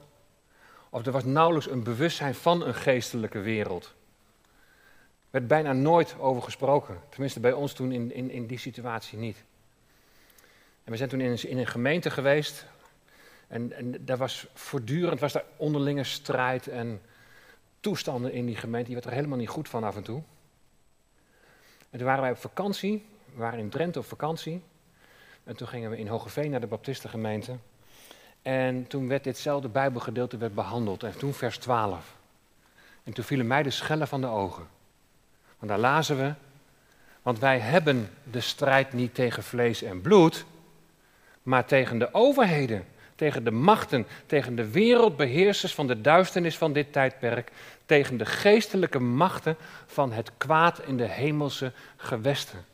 [0.89, 3.85] Of er was nauwelijks een bewustzijn van een geestelijke wereld.
[3.85, 6.99] Er werd bijna nooit over gesproken.
[7.09, 9.43] Tenminste, bij ons toen in, in, in die situatie niet.
[10.83, 12.65] En we zijn toen in een, in een gemeente geweest.
[13.47, 17.01] En, daar was voortdurend was daar onderlinge strijd en
[17.79, 18.85] toestanden in die gemeente.
[18.85, 20.23] Die werd er helemaal niet goed van af en toe.
[21.95, 23.05] En toen waren wij op vakantie
[23.35, 24.63] we waren in Drenthe op vakantie.
[25.43, 27.57] En toen gingen we in Hogeveen naar de Baptistengemeente.
[28.41, 31.03] En toen werd ditzelfde Bijbelgedeelte werd behandeld.
[31.03, 32.15] En toen vers 12.
[33.03, 34.67] En toen vielen mij de schellen van de ogen.
[35.57, 36.33] Want daar lazen we.
[37.21, 40.45] Want wij hebben de strijd niet tegen vlees en bloed,
[41.43, 46.93] maar tegen de overheden, tegen de machten, tegen de wereldbeheersers van de duisternis van dit
[46.93, 47.51] tijdperk,
[47.85, 52.65] tegen de geestelijke machten van het kwaad in de hemelse gewesten.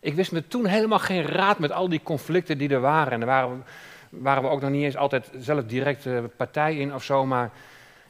[0.00, 3.12] Ik wist me toen helemaal geen raad met al die conflicten die er waren.
[3.12, 3.64] En daar waren,
[4.08, 7.26] waren we ook nog niet eens altijd zelf direct uh, partij in of zo.
[7.26, 7.50] Maar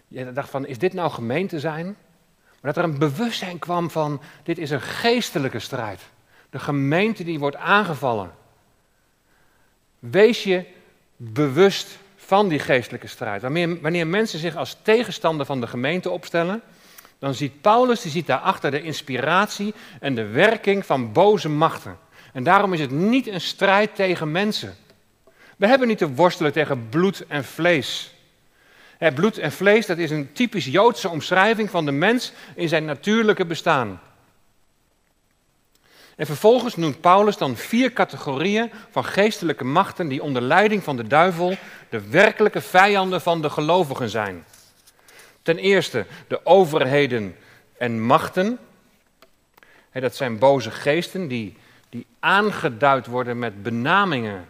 [0.08, 1.96] je dacht van, is dit nou gemeente zijn?
[2.60, 6.00] Maar dat er een bewustzijn kwam van, dit is een geestelijke strijd.
[6.50, 8.30] De gemeente die wordt aangevallen.
[9.98, 10.64] Wees je
[11.30, 13.42] bewust van die geestelijke strijd.
[13.42, 16.62] Wanneer, wanneer mensen zich als tegenstander van de gemeente opstellen,
[17.18, 21.98] dan ziet Paulus, die ziet daarachter de inspiratie en de werking van boze machten.
[22.32, 24.74] En daarom is het niet een strijd tegen mensen.
[25.56, 28.14] We hebben niet te worstelen tegen bloed en vlees.
[29.14, 33.46] bloed en vlees, dat is een typisch Joodse omschrijving van de mens in zijn natuurlijke
[33.46, 34.00] bestaan.
[36.22, 41.06] En vervolgens noemt Paulus dan vier categorieën van geestelijke machten die onder leiding van de
[41.06, 41.56] duivel
[41.88, 44.44] de werkelijke vijanden van de gelovigen zijn.
[45.42, 47.36] Ten eerste de overheden
[47.78, 48.58] en machten.
[49.92, 51.56] dat zijn boze geesten die,
[51.88, 54.48] die aangeduid worden met benamingen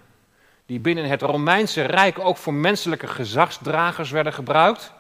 [0.67, 4.93] die binnen het Romeinse Rijk ook voor menselijke gezagsdragers werden gebruikt.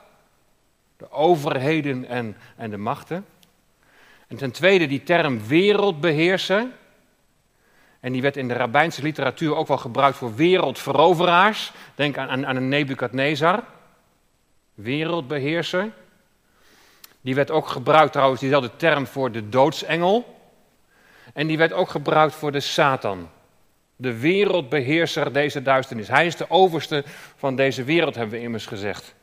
[0.96, 3.26] De overheden en, en de machten.
[4.32, 6.66] En ten tweede die term wereldbeheerser.
[8.00, 11.72] En die werd in de rabbijnse literatuur ook wel gebruikt voor wereldveroveraars.
[11.94, 13.64] Denk aan, aan, aan een Nebukadnezar
[14.74, 15.90] wereldbeheerser.
[17.20, 20.40] Die werd ook gebruikt trouwens, diezelfde term voor de doodsengel.
[21.34, 23.28] En die werd ook gebruikt voor de Satan.
[23.96, 26.08] De wereldbeheerser deze duisternis.
[26.08, 27.04] Hij is de overste
[27.36, 29.14] van deze wereld, hebben we immers gezegd.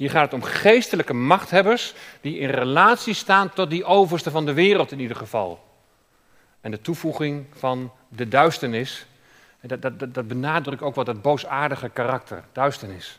[0.00, 4.52] Hier gaat het om geestelijke machthebbers die in relatie staan tot die overste van de
[4.52, 5.64] wereld in ieder geval.
[6.60, 9.06] En de toevoeging van de duisternis,
[9.60, 13.18] dat, dat, dat benadrukt ook wat dat boosaardige karakter, duisternis.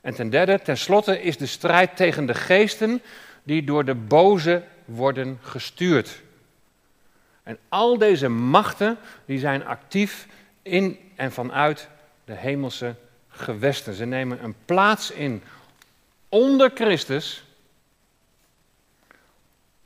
[0.00, 3.02] En ten derde, tenslotte is de strijd tegen de geesten
[3.42, 6.22] die door de boze worden gestuurd.
[7.42, 10.26] En al deze machten die zijn actief
[10.62, 11.88] in en vanuit
[12.24, 12.94] de hemelse
[13.34, 13.94] gewesten.
[13.94, 15.42] Ze nemen een plaats in
[16.28, 17.44] onder Christus,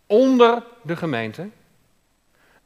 [0.06, 1.48] onder de gemeente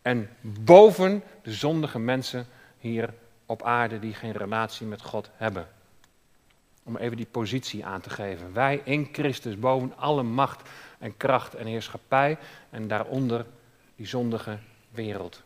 [0.03, 2.47] en boven de zondige mensen
[2.79, 3.15] hier
[3.47, 5.69] op aarde die geen relatie met God hebben.
[6.83, 8.53] Om even die positie aan te geven.
[8.53, 10.69] Wij in Christus boven alle macht
[10.99, 12.39] en kracht en heerschappij
[12.71, 13.47] en daaronder
[13.97, 14.59] die zondige
[14.91, 15.43] wereld.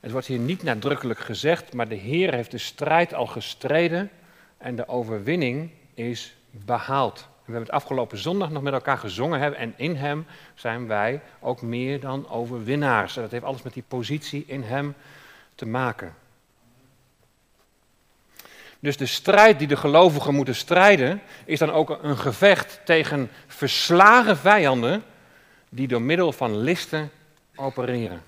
[0.00, 4.10] Het wordt hier niet nadrukkelijk gezegd, maar de Heer heeft de strijd al gestreden
[4.58, 7.18] en de overwinning is behaald.
[7.18, 11.20] We hebben het afgelopen zondag nog met elkaar gezongen hebben en in Hem zijn wij
[11.40, 13.14] ook meer dan overwinnaars.
[13.14, 14.94] dat heeft alles met die positie in Hem
[15.54, 16.14] te maken.
[18.80, 24.36] Dus de strijd die de gelovigen moeten strijden, is dan ook een gevecht tegen verslagen
[24.36, 25.02] vijanden
[25.68, 27.10] die door middel van listen
[27.54, 28.22] opereren.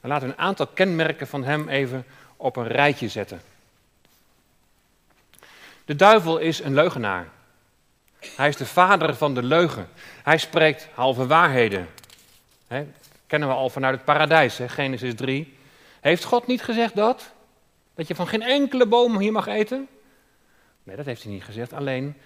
[0.00, 2.04] Dan laten we een aantal kenmerken van hem even
[2.36, 3.40] op een rijtje zetten.
[5.84, 7.28] De duivel is een leugenaar.
[8.36, 9.88] Hij is de vader van de leugen.
[10.22, 11.88] Hij spreekt halve waarheden.
[12.66, 12.86] He,
[13.26, 15.56] kennen we al vanuit het paradijs, Genesis 3.
[16.00, 17.32] Heeft God niet gezegd dat?
[17.94, 19.88] Dat je van geen enkele boom hier mag eten?
[20.82, 21.72] Nee, dat heeft hij niet gezegd.
[21.72, 22.16] Alleen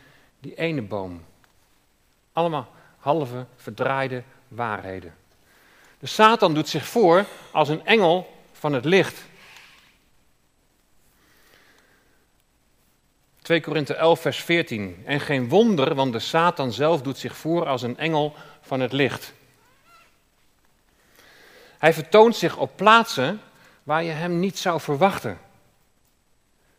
[0.40, 1.24] die ene boom.
[2.32, 5.14] Allemaal halve verdraaide waarheden.
[6.04, 9.22] De Satan doet zich voor als een engel van het licht.
[13.42, 15.02] 2 Korinthe 11, vers 14.
[15.04, 18.92] En geen wonder, want de Satan zelf doet zich voor als een engel van het
[18.92, 19.32] licht.
[21.78, 23.40] Hij vertoont zich op plaatsen
[23.82, 25.38] waar je hem niet zou verwachten.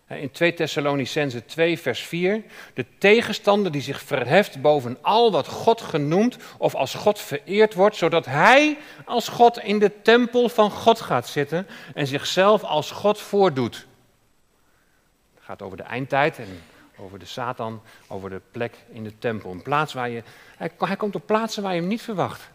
[0.08, 2.44] In 2 Thessalonicense 2, vers 4.
[2.74, 7.96] De tegenstander die zich verheft boven al wat God genoemd of als God vereerd wordt,
[7.96, 13.20] zodat hij als God in de tempel van God gaat zitten en zichzelf als God
[13.20, 13.86] voordoet.
[15.36, 16.62] Het gaat over de eindtijd en
[16.98, 19.52] over de Satan, over de plek in de tempel.
[19.52, 20.24] Een plaats waar je,
[20.58, 22.50] hij, hij komt op plaatsen waar je hem niet verwacht.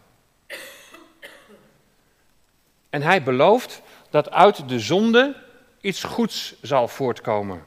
[2.89, 5.35] En hij belooft dat uit de zonde
[5.81, 7.63] iets goeds zal voortkomen.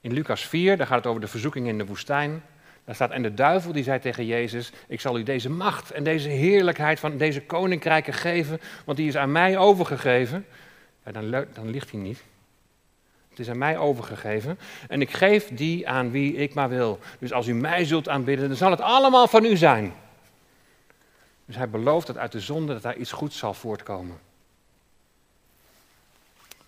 [0.00, 2.42] In Lucas 4, daar gaat het over de verzoeking in de woestijn.
[2.84, 6.04] Daar staat, en de duivel die zei tegen Jezus, ik zal u deze macht en
[6.04, 10.46] deze heerlijkheid van deze koninkrijken geven, want die is aan mij overgegeven.
[11.04, 12.22] Ja, dan, dan ligt hij niet.
[13.28, 14.58] Het is aan mij overgegeven
[14.88, 16.98] en ik geef die aan wie ik maar wil.
[17.18, 19.92] Dus als u mij zult aanbidden, dan zal het allemaal van u zijn.
[21.44, 24.18] Dus hij belooft dat uit de zonde dat daar iets goeds zal voortkomen.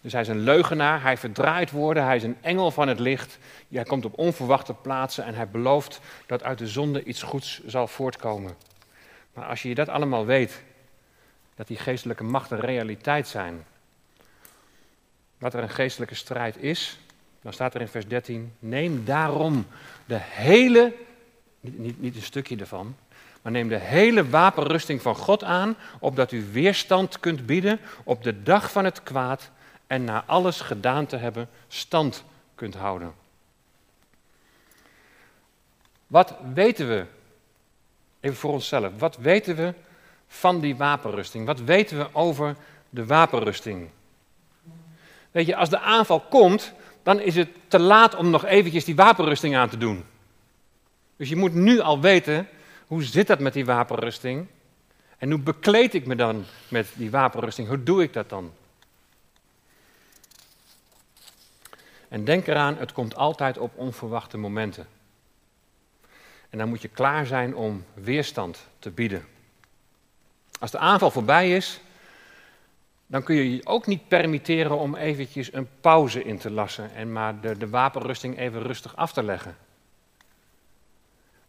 [0.01, 3.39] Dus hij is een leugenaar, hij verdraait woorden, hij is een engel van het licht.
[3.69, 7.87] Hij komt op onverwachte plaatsen en hij belooft dat uit de zonde iets goeds zal
[7.87, 8.55] voortkomen.
[9.35, 10.63] Maar als je dat allemaal weet,
[11.55, 13.65] dat die geestelijke machten realiteit zijn,
[15.39, 16.99] wat er een geestelijke strijd is,
[17.43, 19.67] dan staat er in vers 13: Neem daarom
[20.05, 20.93] de hele,
[21.61, 22.97] niet, niet, niet een stukje ervan,
[23.43, 28.43] maar neem de hele wapenrusting van God aan, opdat u weerstand kunt bieden op de
[28.43, 29.51] dag van het kwaad
[29.90, 32.24] en na alles gedaan te hebben stand
[32.55, 33.14] kunt houden.
[36.07, 37.07] Wat weten we,
[38.20, 39.74] even voor onszelf, wat weten we
[40.29, 41.46] van die wapenrusting?
[41.46, 42.57] Wat weten we over
[42.90, 43.88] de wapenrusting?
[45.31, 46.72] Weet je, als de aanval komt,
[47.03, 50.05] dan is het te laat om nog eventjes die wapenrusting aan te doen.
[51.16, 52.49] Dus je moet nu al weten,
[52.86, 54.47] hoe zit dat met die wapenrusting?
[55.18, 57.68] En hoe bekleed ik me dan met die wapenrusting?
[57.68, 58.53] Hoe doe ik dat dan?
[62.11, 64.87] En denk eraan, het komt altijd op onverwachte momenten.
[66.51, 69.25] En dan moet je klaar zijn om weerstand te bieden.
[70.59, 71.81] Als de aanval voorbij is,
[73.07, 77.13] dan kun je je ook niet permitteren om eventjes een pauze in te lassen en
[77.13, 79.57] maar de, de wapenrusting even rustig af te leggen.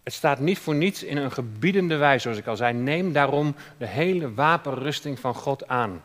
[0.03, 2.73] Het staat niet voor niets in een gebiedende wijze, zoals ik al zei.
[2.73, 6.03] Neem daarom de hele wapenrusting van God aan.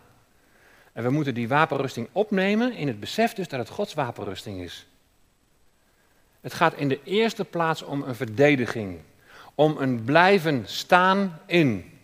[0.96, 4.86] En we moeten die wapenrusting opnemen in het besef dus dat het Gods wapenrusting is.
[6.40, 8.98] Het gaat in de eerste plaats om een verdediging,
[9.54, 11.98] om een blijven staan in.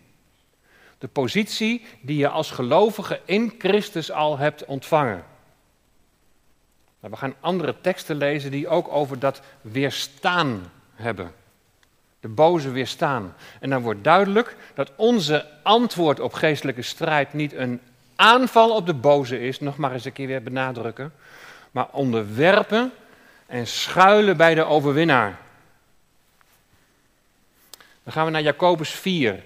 [0.97, 5.23] De positie die je als gelovige in Christus al hebt ontvangen.
[6.99, 11.31] Nou, we gaan andere teksten lezen die ook over dat weerstaan hebben.
[12.19, 13.35] De boze weerstaan.
[13.59, 17.81] En dan wordt duidelijk dat onze antwoord op geestelijke strijd niet een
[18.15, 21.13] aanval op de boze is, nog maar eens een keer weer benadrukken,
[21.71, 22.91] maar onderwerpen
[23.45, 25.39] en schuilen bij de overwinnaar.
[28.03, 29.43] Dan gaan we naar Jacobus 4.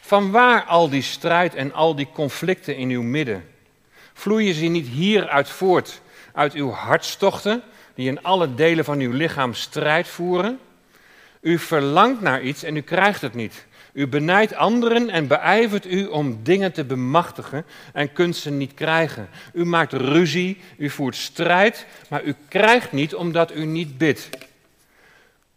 [0.00, 3.50] Van waar al die strijd en al die conflicten in uw midden?
[4.12, 6.00] Vloeien ze niet hieruit voort,
[6.32, 7.62] uit uw hartstochten,
[7.94, 10.60] die in alle delen van uw lichaam strijd voeren?
[11.40, 13.66] U verlangt naar iets en u krijgt het niet.
[13.92, 19.28] U benijdt anderen en beijvert u om dingen te bemachtigen en kunt ze niet krijgen.
[19.52, 24.28] U maakt ruzie, u voert strijd, maar u krijgt niet omdat u niet bidt.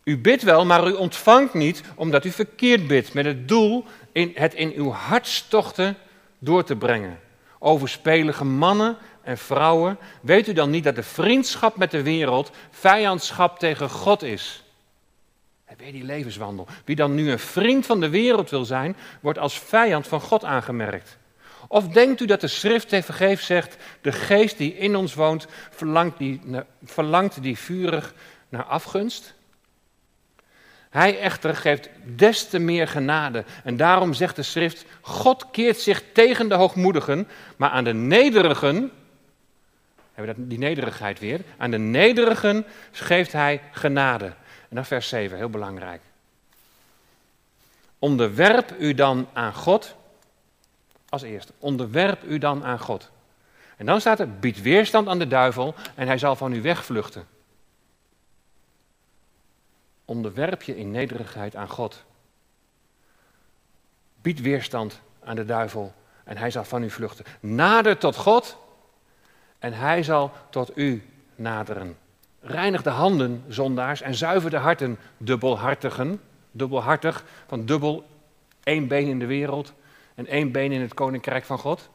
[0.04, 4.32] U bidt wel, maar u ontvangt niet omdat u verkeerd bidt, met het doel in
[4.36, 5.98] het in uw hartstochten
[6.40, 7.20] door te brengen.
[7.60, 13.60] Overspelige mannen en vrouwen, weet u dan niet dat de vriendschap met de wereld vijandschap
[13.60, 14.65] tegen God is?
[15.78, 16.68] Weer die levenswandel.
[16.86, 20.44] Wie dan nu een vriend van de wereld wil zijn, wordt als vijand van God
[20.44, 21.18] aangemerkt.
[21.68, 25.48] Of denkt u dat de schrift te vergeef zegt, de geest die in ons woont,
[25.70, 26.42] verlangt die,
[26.84, 28.14] verlangt die vurig
[28.50, 29.34] naar afgunst?
[30.90, 33.44] Hij echter geeft des te meer genade.
[33.64, 38.92] En daarom zegt de schrift, God keert zich tegen de hoogmoedigen, maar aan de nederigen,
[40.14, 44.34] hebben we die nederigheid weer, aan de nederigen geeft hij genade.
[44.76, 46.02] Dan vers 7, heel belangrijk.
[48.00, 49.96] Onderwerp u dan aan God.
[51.10, 53.12] Als eerste, onderwerp u dan aan God.
[53.78, 57.28] En dan staat er, bied weerstand aan de duivel en hij zal van u wegvluchten.
[60.06, 62.04] Onderwerp je in nederigheid aan God.
[64.22, 67.26] Bied weerstand aan de duivel en hij zal van u vluchten.
[67.40, 68.58] Nader tot God
[69.60, 71.98] en hij zal tot u naderen.
[72.48, 76.22] Reinig de handen, zondaars, en zuiver de harten, dubbelhartigen.
[76.52, 78.06] Dubbelhartig, van dubbel,
[78.64, 79.74] één been in de wereld
[80.16, 81.90] en één been in het koninkrijk van God.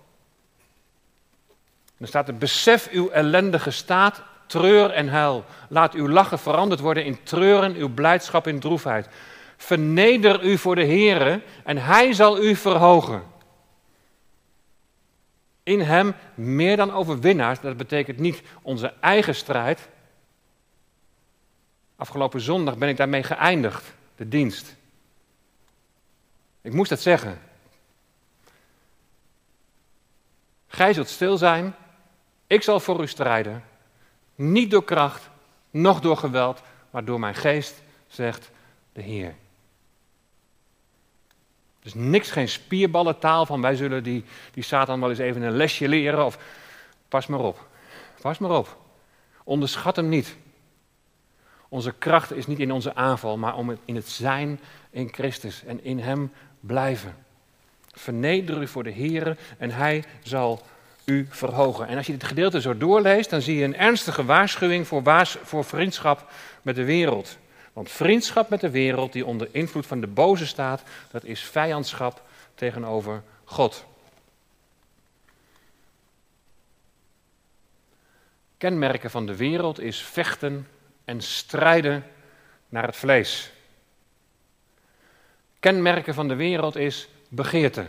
[1.97, 5.45] Dan staat er, besef uw ellendige staat, treur en huil.
[5.69, 9.09] Laat uw lachen veranderd worden in treuren, uw blijdschap in droefheid.
[9.57, 13.23] Verneder u voor de Heere en hij zal u verhogen.
[15.63, 19.89] In hem meer dan overwinnaars, dat betekent niet onze eigen strijd,
[22.01, 24.77] Afgelopen zondag ben ik daarmee geëindigd, de dienst.
[26.61, 27.41] Ik moest dat zeggen.
[30.67, 31.75] Gij zult stil zijn,
[32.47, 33.65] ik zal voor u strijden.
[34.35, 35.31] Niet door kracht,
[35.71, 38.51] noch door geweld, maar door mijn geest, zegt
[38.93, 39.35] de Heer.
[41.81, 45.89] Dus niks, geen spierballentaal van wij zullen die, die Satan wel eens even een lesje
[45.89, 46.39] leren of
[47.09, 47.69] pas maar op.
[48.21, 48.77] Pas maar op.
[49.45, 50.37] Onderschat hem niet.
[51.71, 54.61] Onze kracht is niet in onze aanval, maar om in het zijn
[54.91, 57.15] in Christus en in Hem blijven.
[57.93, 60.63] Verneder u voor de Heer en Hij zal
[61.05, 61.87] u verhogen.
[61.87, 65.37] En als je dit gedeelte zo doorleest, dan zie je een ernstige waarschuwing voor, waars,
[65.43, 66.31] voor vriendschap
[66.63, 67.39] met de wereld.
[67.73, 72.23] Want vriendschap met de wereld die onder invloed van de boze staat, dat is vijandschap
[72.55, 73.85] tegenover God.
[78.59, 80.67] Kenmerken van de wereld is vechten
[81.11, 82.05] en strijden
[82.69, 83.53] naar het vlees.
[85.61, 87.87] Kenmerken van de wereld is begeerte.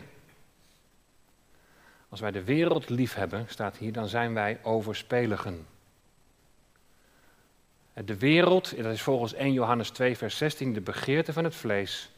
[2.09, 5.67] Als wij de wereld lief hebben, staat hier, dan zijn wij overspeligen.
[7.93, 12.11] De wereld, dat is volgens 1 Johannes 2, vers 16, de begeerte van het vlees,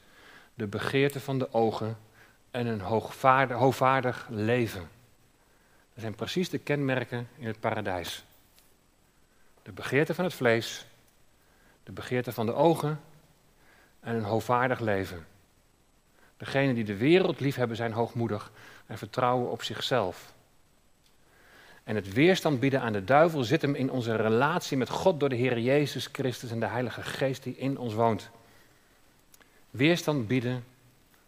[0.53, 1.97] de begeerte van de ogen
[2.51, 4.89] en een hoogvaardig, hoogvaardig leven.
[5.93, 8.23] Dat zijn precies de kenmerken in het paradijs.
[9.63, 10.85] De begeerte van het vlees,
[11.83, 13.01] de begeerte van de ogen
[13.99, 15.25] en een hoogvaardig leven.
[16.37, 18.51] Degenen die de wereld liefhebben zijn hoogmoedig
[18.85, 20.33] en vertrouwen op zichzelf.
[21.83, 25.29] En het weerstand bieden aan de duivel zit hem in onze relatie met God door
[25.29, 28.29] de Heer Jezus Christus en de Heilige Geest die in ons woont.
[29.69, 30.63] Weerstand bieden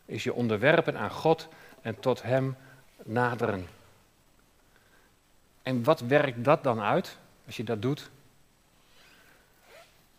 [0.06, 1.48] is je onderwerpen aan God
[1.82, 2.56] en tot Hem
[3.04, 3.68] naderen.
[5.64, 8.10] En wat werkt dat dan uit als je dat doet?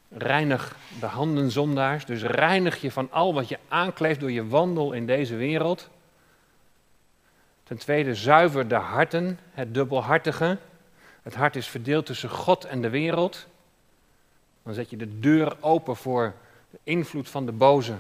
[0.09, 4.93] Reinig de handen zondaars, dus reinig je van al wat je aankleeft door je wandel
[4.93, 5.89] in deze wereld.
[7.63, 10.59] Ten tweede, zuiver de harten, het dubbelhartige.
[11.23, 13.47] Het hart is verdeeld tussen God en de wereld.
[14.63, 16.35] Dan zet je de deur open voor
[16.71, 17.95] de invloed van de boze.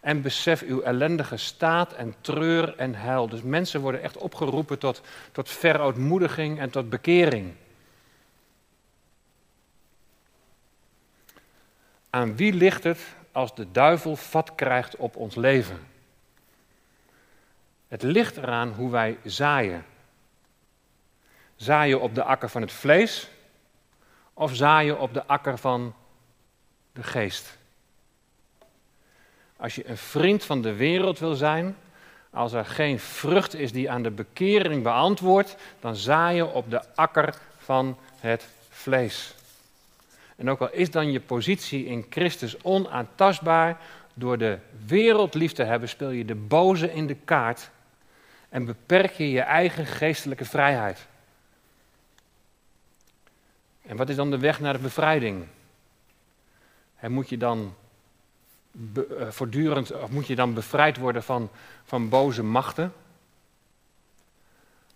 [0.00, 3.28] En besef uw ellendige staat en treur en huil.
[3.28, 5.02] Dus mensen worden echt opgeroepen tot,
[5.32, 7.52] tot verootmoediging en tot bekering.
[12.14, 13.00] Aan wie ligt het
[13.32, 15.86] als de duivel vat krijgt op ons leven?
[17.88, 19.84] Het ligt eraan hoe wij zaaien.
[21.56, 23.28] Zaaien op de akker van het vlees
[24.34, 25.94] of zaaien op de akker van
[26.92, 27.56] de geest?
[29.56, 31.76] Als je een vriend van de wereld wil zijn,
[32.30, 36.94] als er geen vrucht is die aan de bekering beantwoordt, dan zaai je op de
[36.94, 39.34] akker van het vlees.
[40.42, 43.80] En ook al is dan je positie in Christus onaantastbaar,
[44.14, 47.70] door de wereld lief te hebben, speel je de boze in de kaart
[48.48, 51.06] en beperk je je eigen geestelijke vrijheid.
[53.82, 55.46] En wat is dan de weg naar de bevrijding?
[56.96, 57.74] En moet je dan
[58.94, 61.50] eh, voortdurend, of moet je dan bevrijd worden van,
[61.84, 62.92] van boze machten?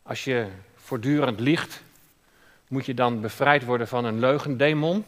[0.03, 1.82] Als je voortdurend liegt,
[2.68, 5.05] moet je dan bevrijd worden van een leugendemon?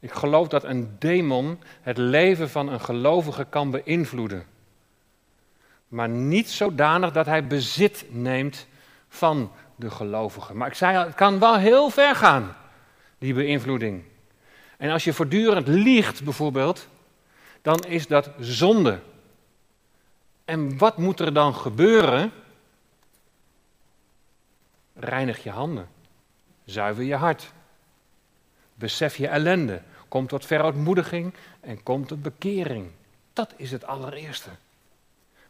[0.00, 4.46] Ik geloof dat een demon het leven van een gelovige kan beïnvloeden.
[5.88, 8.66] Maar niet zodanig dat hij bezit neemt
[9.08, 10.54] van de gelovige.
[10.54, 12.56] Maar ik zei al, het kan wel heel ver gaan,
[13.18, 14.02] die beïnvloeding.
[14.76, 16.88] En als je voortdurend liegt bijvoorbeeld,
[17.62, 19.00] dan is dat zonde.
[20.44, 22.32] En wat moet er dan gebeuren?
[24.94, 25.88] Reinig je handen.
[26.64, 27.52] Zuiver je hart.
[28.74, 29.82] Besef je ellende.
[30.10, 32.86] Kom tot verootmoediging en kom tot bekering.
[33.32, 34.50] Dat is het allereerste.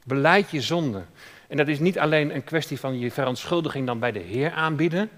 [0.04, 1.02] Beleid je zonde.
[1.48, 5.10] En dat is niet alleen een kwestie van je verontschuldiging dan bij de Heer aanbieden.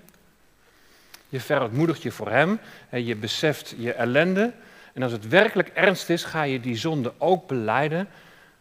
[1.28, 4.52] Je verontmoedigt je voor Hem en je beseft je ellende.
[4.92, 8.08] En als het werkelijk ernst is, ga je die zonde ook beleiden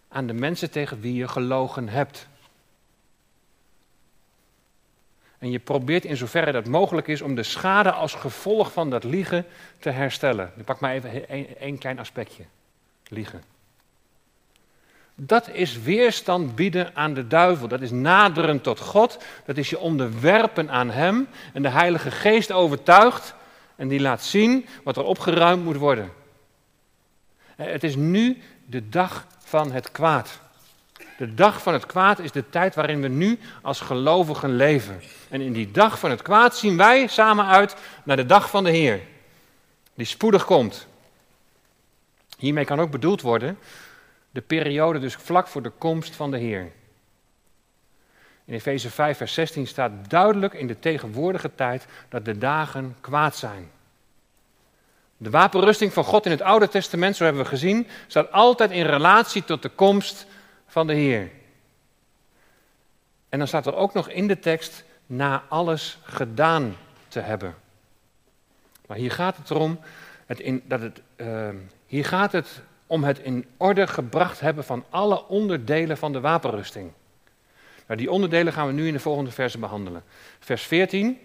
[0.07, 2.27] aan de mensen tegen wie je gelogen hebt.
[5.41, 9.03] En je probeert in zoverre dat mogelijk is om de schade als gevolg van dat
[9.03, 9.45] liegen
[9.79, 10.51] te herstellen.
[10.57, 11.29] Ik pak maar even
[11.59, 12.43] één klein aspectje.
[13.07, 13.43] Liegen.
[15.15, 17.67] Dat is weerstand bieden aan de duivel.
[17.67, 19.23] Dat is naderen tot God.
[19.45, 21.27] Dat is je onderwerpen aan Hem.
[21.53, 23.33] En de Heilige Geest overtuigt
[23.75, 26.11] en die laat zien wat er opgeruimd moet worden.
[27.55, 30.39] Het is nu de dag van het kwaad.
[31.18, 35.02] De dag van het kwaad is de tijd waarin we nu als gelovigen leven.
[35.30, 38.64] En in die dag van het kwaad zien wij samen uit naar de dag van
[38.64, 38.99] de Heer,
[39.93, 40.88] die spoedig komt.
[42.38, 43.58] Hiermee kan ook bedoeld worden
[44.32, 46.72] de periode dus vlak voor de komst van de Heer.
[48.45, 53.36] In Efeze 5, vers 16 staat duidelijk in de tegenwoordige tijd dat de dagen kwaad
[53.36, 53.72] zijn.
[55.18, 58.86] De wapenrusting van God in het Oude Testament, zo hebben we gezien, staat altijd in
[58.86, 60.26] relatie tot de komst
[60.72, 61.32] van de Heer.
[63.30, 66.76] En dan staat er ook nog in de tekst, na alles gedaan
[67.07, 67.55] te hebben.
[68.88, 69.80] Maar hier gaat het erom,
[70.26, 71.49] het in, dat het, uh,
[71.86, 76.91] hier gaat het om het in orde gebracht hebben van alle onderdelen van de wapenrusting.
[77.88, 80.03] Nou, die onderdelen gaan we nu in de volgende versen behandelen.
[80.39, 81.19] Vers 14.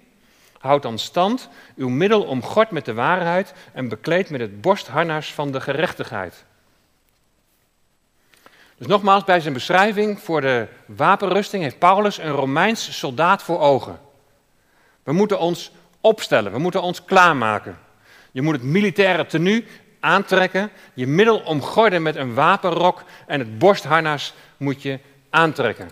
[0.58, 5.52] Houd dan stand, uw middel omgord met de waarheid en bekleed met het borstharnas van
[5.52, 6.44] de gerechtigheid.
[8.78, 14.00] Dus nogmaals, bij zijn beschrijving voor de wapenrusting heeft Paulus een Romeins soldaat voor ogen.
[15.02, 15.70] We moeten ons
[16.00, 17.78] opstellen, we moeten ons klaarmaken.
[18.32, 19.64] Je moet het militaire tenue
[20.00, 24.98] aantrekken, je middel omgorden met een wapenrok en het borstharnas moet je
[25.30, 25.90] aantrekken.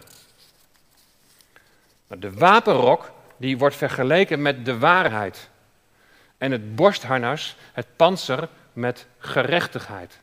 [2.07, 5.49] De wapenrok die wordt vergeleken met de waarheid.
[6.39, 10.19] En het borstharnas, het panzer, met gerechtigheid.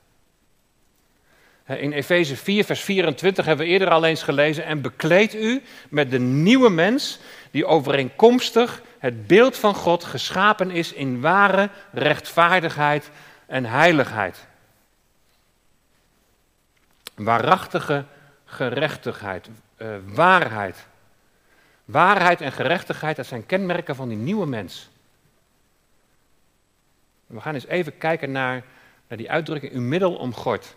[1.80, 4.65] In Efeze 4, vers 24 hebben we eerder al eens gelezen.
[4.65, 7.19] En bekleed u met de nieuwe mens,
[7.51, 13.09] die overeenkomstig het beeld van God geschapen is in ware rechtvaardigheid
[13.45, 14.47] en heiligheid.
[17.15, 18.05] Waarachtige
[18.45, 20.88] gerechtigheid, uh, waarheid.
[21.86, 24.89] Waarheid en gerechtigheid, dat zijn kenmerken van die nieuwe mens.
[27.26, 28.63] We gaan eens even kijken naar,
[29.07, 30.76] naar die uitdrukking, uw middel omgord.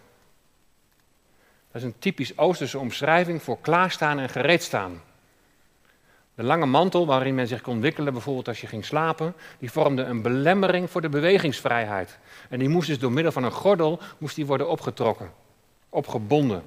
[1.74, 5.02] Dat is een typisch Oosterse omschrijving voor klaarstaan en gereedstaan.
[6.34, 10.02] De lange mantel waarin men zich kon wikkelen, bijvoorbeeld als je ging slapen, die vormde
[10.02, 12.18] een belemmering voor de bewegingsvrijheid.
[12.48, 15.32] En die moest dus door middel van een gordel moest die worden opgetrokken,
[15.88, 16.62] opgebonden.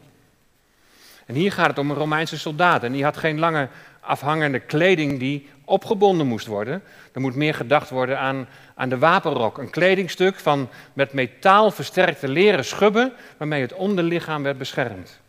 [1.27, 2.83] En hier gaat het om een Romeinse soldaat.
[2.83, 3.69] En die had geen lange
[3.99, 6.83] afhangende kleding die opgebonden moest worden.
[7.11, 9.57] Er moet meer gedacht worden aan, aan de wapenrok.
[9.57, 15.19] Een kledingstuk van met metaal versterkte leren schubben waarmee het onderlichaam werd beschermd.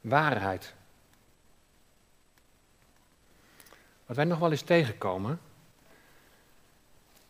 [0.00, 0.74] Waarheid.
[4.06, 5.40] Wat wij nog wel eens tegenkomen,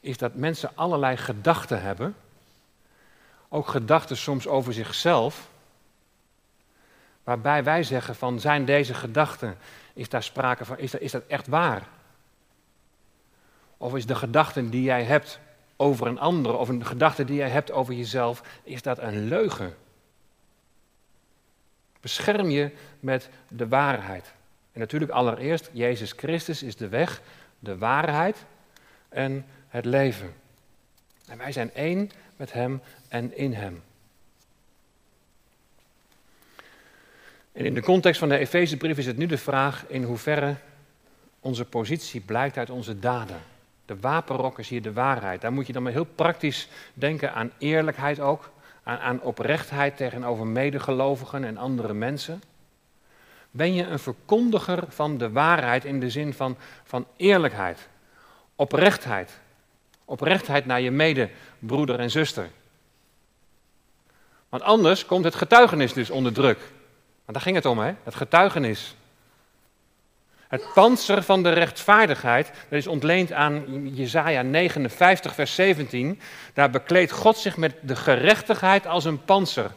[0.00, 2.14] is dat mensen allerlei gedachten hebben.
[3.48, 5.48] Ook gedachten soms over zichzelf.
[7.30, 9.56] Waarbij wij zeggen van zijn deze gedachten,
[9.92, 11.88] is daar sprake van, is dat, is dat echt waar?
[13.76, 15.38] Of is de gedachten die jij hebt
[15.76, 19.76] over een ander, of een gedachte die jij hebt over jezelf, is dat een leugen?
[22.00, 22.70] Bescherm je
[23.00, 24.32] met de waarheid.
[24.72, 27.20] En natuurlijk allereerst, Jezus Christus is de weg,
[27.58, 28.44] de waarheid
[29.08, 30.34] en het leven.
[31.26, 33.82] En wij zijn één met Hem en in Hem.
[37.52, 40.54] En in de context van de Efezebrief is het nu de vraag in hoeverre
[41.40, 43.40] onze positie blijkt uit onze daden.
[43.84, 45.40] De wapenrok is hier de waarheid.
[45.40, 48.50] Daar moet je dan maar heel praktisch denken aan eerlijkheid ook,
[48.82, 52.42] aan, aan oprechtheid tegenover medegelovigen en andere mensen.
[53.50, 57.88] Ben je een verkondiger van de waarheid in de zin van, van eerlijkheid,
[58.56, 59.38] oprechtheid,
[60.04, 62.48] oprechtheid naar je medebroeder en zuster?
[64.48, 66.58] Want anders komt het getuigenis dus onder druk.
[67.30, 67.92] Want daar ging het om, hè?
[68.04, 68.94] Het getuigenis.
[70.48, 76.20] Het panzer van de rechtvaardigheid, dat is ontleend aan Jesaja 59, vers 17.
[76.54, 79.70] Daar bekleedt God zich met de gerechtigheid als een panzer.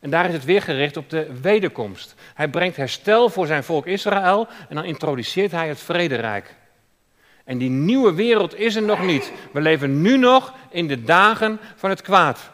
[0.00, 2.14] En daar is het weer gericht op de wederkomst.
[2.34, 6.54] Hij brengt herstel voor zijn volk Israël en dan introduceert hij het vrederijk.
[7.44, 9.32] En die nieuwe wereld is er nog niet.
[9.52, 12.52] We leven nu nog in de dagen van het kwaad.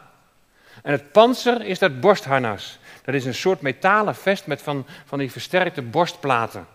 [0.83, 2.80] En het panzer is dat borstharnas.
[3.11, 6.67] Dat is een soort metalen vest met van, van die versterkte borstplaten.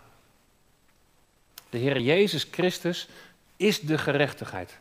[1.70, 3.08] De Heer Jezus Christus
[3.56, 4.78] is de gerechtigheid.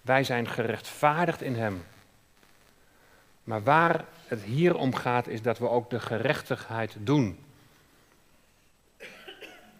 [0.00, 1.84] Wij zijn gerechtvaardigd in Hem.
[3.44, 7.38] Maar waar het hier om gaat, is dat we ook de gerechtigheid doen.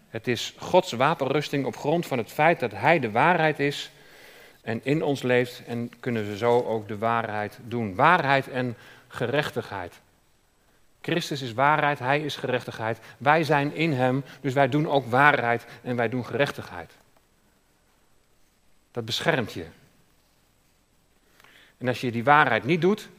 [0.09, 3.91] Het is Gods wapenrusting op grond van het feit dat Hij de waarheid is
[4.61, 7.95] en in ons leeft en kunnen we zo ook de waarheid doen.
[7.95, 10.01] Waarheid en gerechtigheid.
[11.03, 12.99] Christus is waarheid, Hij is gerechtigheid.
[13.17, 16.91] Wij zijn in Hem, dus wij doen ook waarheid en wij doen gerechtigheid.
[18.91, 19.65] Dat beschermt je.
[21.77, 23.09] En als je die waarheid niet doet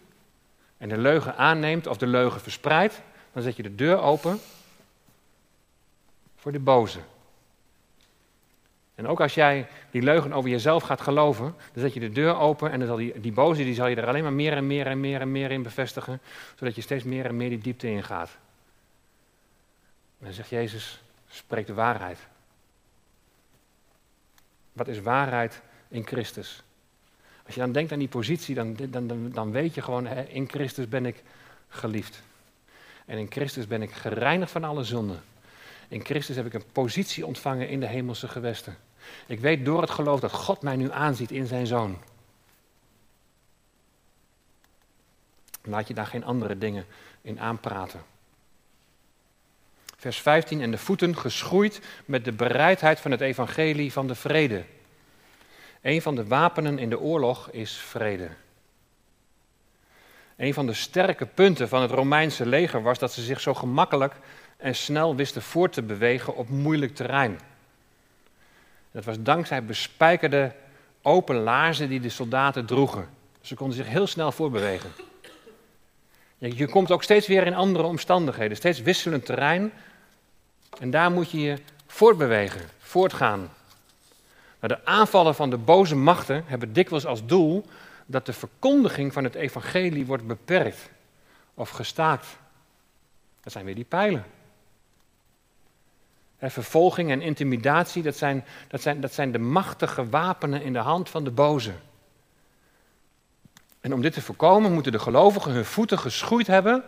[0.76, 3.00] en de leugen aanneemt of de leugen verspreidt,
[3.32, 4.40] dan zet je de deur open
[6.36, 7.00] voor de boze.
[8.94, 12.36] En ook als jij die leugen over jezelf gaat geloven, dan zet je de deur
[12.36, 14.66] open en dan zal die, die boze die zal je er alleen maar meer en
[14.66, 16.20] meer en meer en meer in bevestigen,
[16.54, 18.28] zodat je steeds meer en meer die diepte ingaat.
[20.18, 22.18] En dan zegt Jezus, spreek de waarheid.
[24.72, 26.62] Wat is waarheid in Christus?
[27.46, 30.48] Als je dan denkt aan die positie, dan, dan, dan, dan weet je gewoon, in
[30.48, 31.22] Christus ben ik
[31.68, 32.22] geliefd.
[33.04, 35.22] En in Christus ben ik gereinigd van alle zonden.
[35.88, 38.76] In Christus heb ik een positie ontvangen in de hemelse gewesten.
[39.26, 41.98] Ik weet door het geloof dat God mij nu aanziet in zijn zoon.
[45.62, 46.86] Laat je daar geen andere dingen
[47.22, 48.02] in aanpraten.
[49.96, 50.60] Vers 15.
[50.60, 54.64] En de voeten geschoeid met de bereidheid van het evangelie van de vrede.
[55.80, 58.28] Een van de wapenen in de oorlog is vrede.
[60.36, 64.14] Een van de sterke punten van het Romeinse leger was dat ze zich zo gemakkelijk
[64.56, 67.40] en snel wisten voort te bewegen op moeilijk terrein.
[68.90, 70.52] Dat was dankzij bespijkerde
[71.02, 73.08] open laarzen die de soldaten droegen.
[73.40, 74.90] Ze konden zich heel snel voortbewegen.
[76.38, 79.72] Je komt ook steeds weer in andere omstandigheden, steeds wisselend terrein.
[80.78, 83.50] En daar moet je je voortbewegen, voortgaan.
[84.60, 87.64] Maar de aanvallen van de boze machten hebben dikwijls als doel
[88.06, 90.90] dat de verkondiging van het evangelie wordt beperkt
[91.54, 92.26] of gestaakt.
[93.40, 94.24] Dat zijn weer die pijlen.
[96.50, 101.08] Vervolging en intimidatie, dat zijn, dat, zijn, dat zijn de machtige wapenen in de hand
[101.08, 101.72] van de boze.
[103.80, 106.84] En om dit te voorkomen moeten de gelovigen hun voeten geschoeid hebben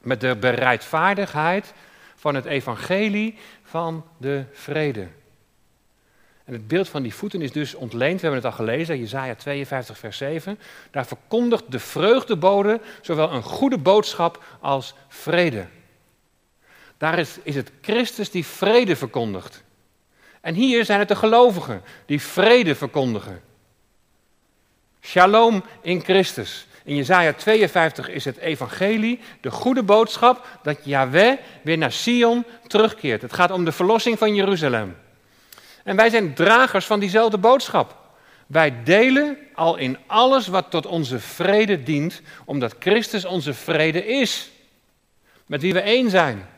[0.00, 1.74] met de bereidvaardigheid
[2.16, 5.08] van het evangelie van de vrede.
[6.44, 9.34] En het beeld van die voeten is dus ontleend, we hebben het al gelezen, Jezaja
[9.34, 10.58] 52, vers 7.
[10.90, 15.66] Daar verkondigt de vreugdebode zowel een goede boodschap als vrede.
[17.02, 19.62] Daar is, is het Christus die vrede verkondigt.
[20.40, 23.42] En hier zijn het de gelovigen die vrede verkondigen.
[25.00, 26.66] Shalom in Christus.
[26.84, 33.22] In Jezaja 52 is het evangelie, de goede boodschap, dat Yahweh weer naar Sion terugkeert.
[33.22, 34.96] Het gaat om de verlossing van Jeruzalem.
[35.84, 37.96] En wij zijn dragers van diezelfde boodschap.
[38.46, 44.50] Wij delen al in alles wat tot onze vrede dient, omdat Christus onze vrede is.
[45.46, 46.50] Met wie we één zijn.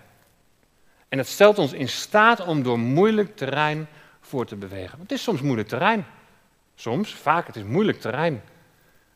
[1.14, 3.88] En het stelt ons in staat om door moeilijk terrein
[4.20, 4.98] voor te bewegen.
[5.00, 6.06] het is soms moeilijk terrein.
[6.74, 8.42] Soms, vaak, het is moeilijk terrein.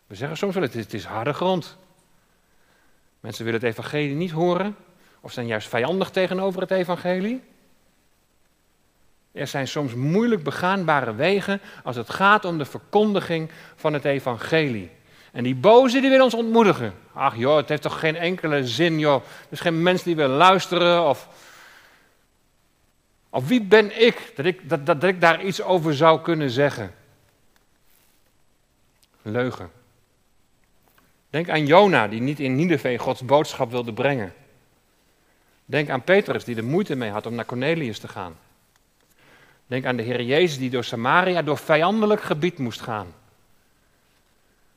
[0.07, 1.76] We zeggen soms wel, het is, het is harde grond.
[3.20, 4.76] Mensen willen het evangelie niet horen,
[5.20, 7.42] of zijn juist vijandig tegenover het evangelie.
[9.32, 14.90] Er zijn soms moeilijk begaanbare wegen als het gaat om de verkondiging van het evangelie.
[15.32, 16.94] En die boze die wil ons ontmoedigen.
[17.12, 19.22] Ach joh, het heeft toch geen enkele zin joh.
[19.22, 21.28] Er is geen mens die wil luisteren of...
[23.31, 26.51] Of wie ben ik dat ik, dat, dat, dat ik daar iets over zou kunnen
[26.51, 26.95] zeggen?
[29.22, 29.70] Leugen.
[31.31, 34.33] Denk aan Jona, die niet in Nineveh Gods boodschap wilde brengen.
[35.64, 38.37] Denk aan Petrus, die er moeite mee had om naar Cornelius te gaan.
[39.66, 43.14] Denk aan de Heer Jezus, die door Samaria, door vijandelijk gebied moest gaan.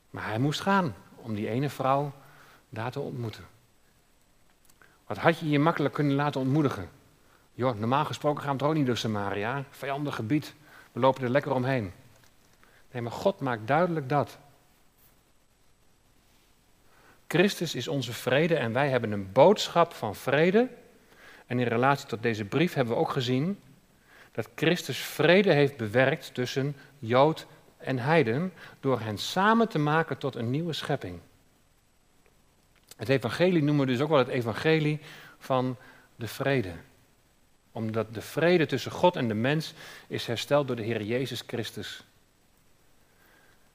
[0.10, 2.14] Maar hij moest gaan om die ene vrouw
[2.70, 3.46] daar te ontmoeten.
[5.08, 6.90] Wat had je je makkelijk kunnen laten ontmoedigen?
[7.62, 10.54] Joh, normaal gesproken gaan we toch ook niet door Samaria, vijandig gebied.
[10.92, 11.92] We lopen er lekker omheen.
[12.92, 14.38] Nee, maar God maakt duidelijk dat.
[17.28, 20.68] Christus is onze vrede en wij hebben een boodschap van vrede.
[21.46, 23.60] En in relatie tot deze brief hebben we ook gezien
[24.32, 27.48] dat Christus vrede heeft bewerkt tussen Jood
[27.78, 31.20] en Heiden door hen samen te maken tot een nieuwe schepping.
[32.98, 35.00] Het evangelie noemen we dus ook wel het evangelie
[35.38, 35.78] van
[36.16, 36.72] de vrede.
[37.72, 39.74] Omdat de vrede tussen God en de mens
[40.08, 42.04] is hersteld door de Heer Jezus Christus.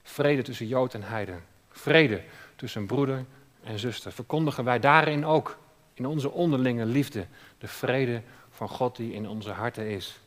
[0.03, 1.45] Vrede tussen Jood en Heiden.
[1.71, 2.23] Vrede
[2.57, 3.25] tussen broeder
[3.63, 4.13] en zuster.
[4.13, 5.59] Verkondigen wij daarin ook,
[5.95, 7.27] in onze onderlinge liefde,
[7.59, 10.19] de vrede van God die in onze harten is.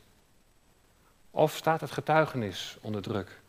[1.32, 3.40] Of staat het getuigenis onder druk?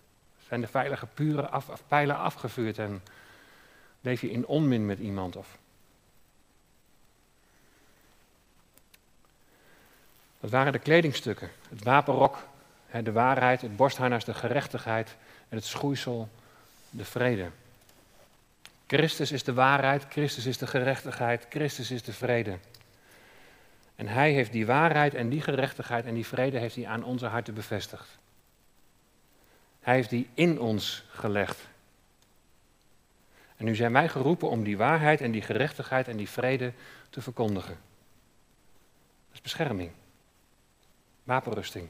[0.49, 3.03] Zijn de veilige pure af, pijlen afgevuurd en
[4.01, 5.37] leef je in onmin met iemand?
[5.37, 5.59] Of?
[10.41, 11.51] Dat waren de kledingstukken.
[11.69, 12.47] Het wapenrok,
[13.03, 15.17] de waarheid, het borstharnas, de gerechtigheid
[15.49, 16.29] en het schoeisel,
[16.91, 17.51] de vrede.
[18.87, 22.59] Christus is de waarheid, Christus is de gerechtigheid, Christus is de vrede.
[23.97, 27.27] En hij heeft die waarheid en die gerechtigheid en die vrede heeft hij aan onze
[27.27, 28.19] harten bevestigd.
[29.81, 31.69] Hij heeft die in ons gelegd.
[33.57, 36.73] En nu zijn wij geroepen om die waarheid en die gerechtigheid en die vrede
[37.11, 37.79] te verkondigen.
[39.27, 39.91] Dat is bescherming.
[41.31, 41.89] Wapenrusting.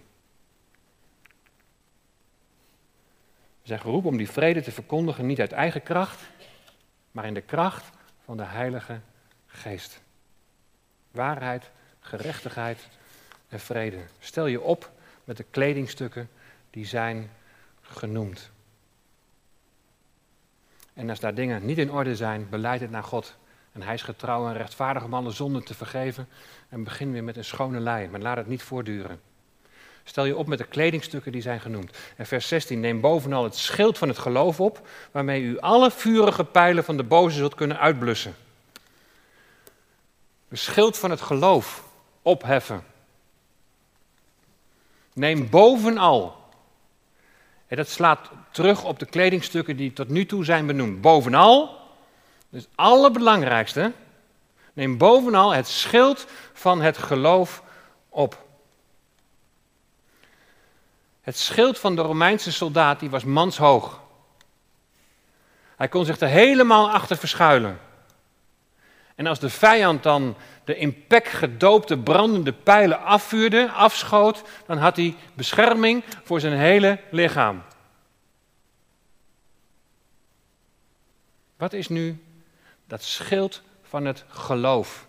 [3.60, 6.20] We zijn geroepen om die vrede te verkondigen niet uit eigen kracht,
[7.10, 7.90] maar in de kracht
[8.24, 9.00] van de Heilige
[9.46, 10.00] Geest.
[11.10, 11.70] Waarheid,
[12.00, 12.88] gerechtigheid
[13.48, 14.04] en vrede.
[14.18, 14.90] Stel je op
[15.24, 16.28] met de kledingstukken
[16.70, 17.30] die zijn
[17.80, 18.50] genoemd.
[20.94, 23.36] En als daar dingen niet in orde zijn, beleid het naar God.
[23.72, 26.28] En hij is getrouw en rechtvaardig om alle zonden te vergeven.
[26.68, 29.29] En begin weer met een schone lei, maar laat het niet voortduren.
[30.04, 31.98] Stel je op met de kledingstukken die zijn genoemd.
[32.16, 36.44] En vers 16, neem bovenal het schild van het geloof op, waarmee u alle vurige
[36.44, 38.34] pijlen van de boze zult kunnen uitblussen.
[40.48, 41.84] Het schild van het geloof
[42.22, 42.84] opheffen.
[45.12, 46.36] Neem bovenal.
[47.66, 51.00] En dat slaat terug op de kledingstukken die tot nu toe zijn benoemd.
[51.00, 51.78] Bovenal,
[52.48, 53.92] dus het allerbelangrijkste,
[54.72, 57.62] neem bovenal het schild van het geloof
[58.08, 58.48] op.
[61.20, 64.02] Het schild van de Romeinse soldaat die was manshoog.
[65.76, 67.80] Hij kon zich er helemaal achter verschuilen.
[69.14, 74.96] En als de vijand dan de in pek gedoopte brandende pijlen afvuurde, afschoot, dan had
[74.96, 77.62] hij bescherming voor zijn hele lichaam.
[81.56, 82.24] Wat is nu
[82.86, 85.08] dat schild van het geloof?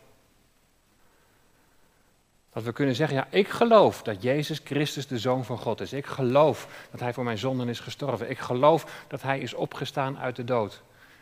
[2.53, 5.93] Dat we kunnen zeggen, ja, ik geloof dat Jezus Christus de Zoon van God is.
[5.93, 8.29] Ik geloof dat Hij voor mijn zonden is gestorven.
[8.29, 10.81] Ik geloof dat Hij is opgestaan uit de dood.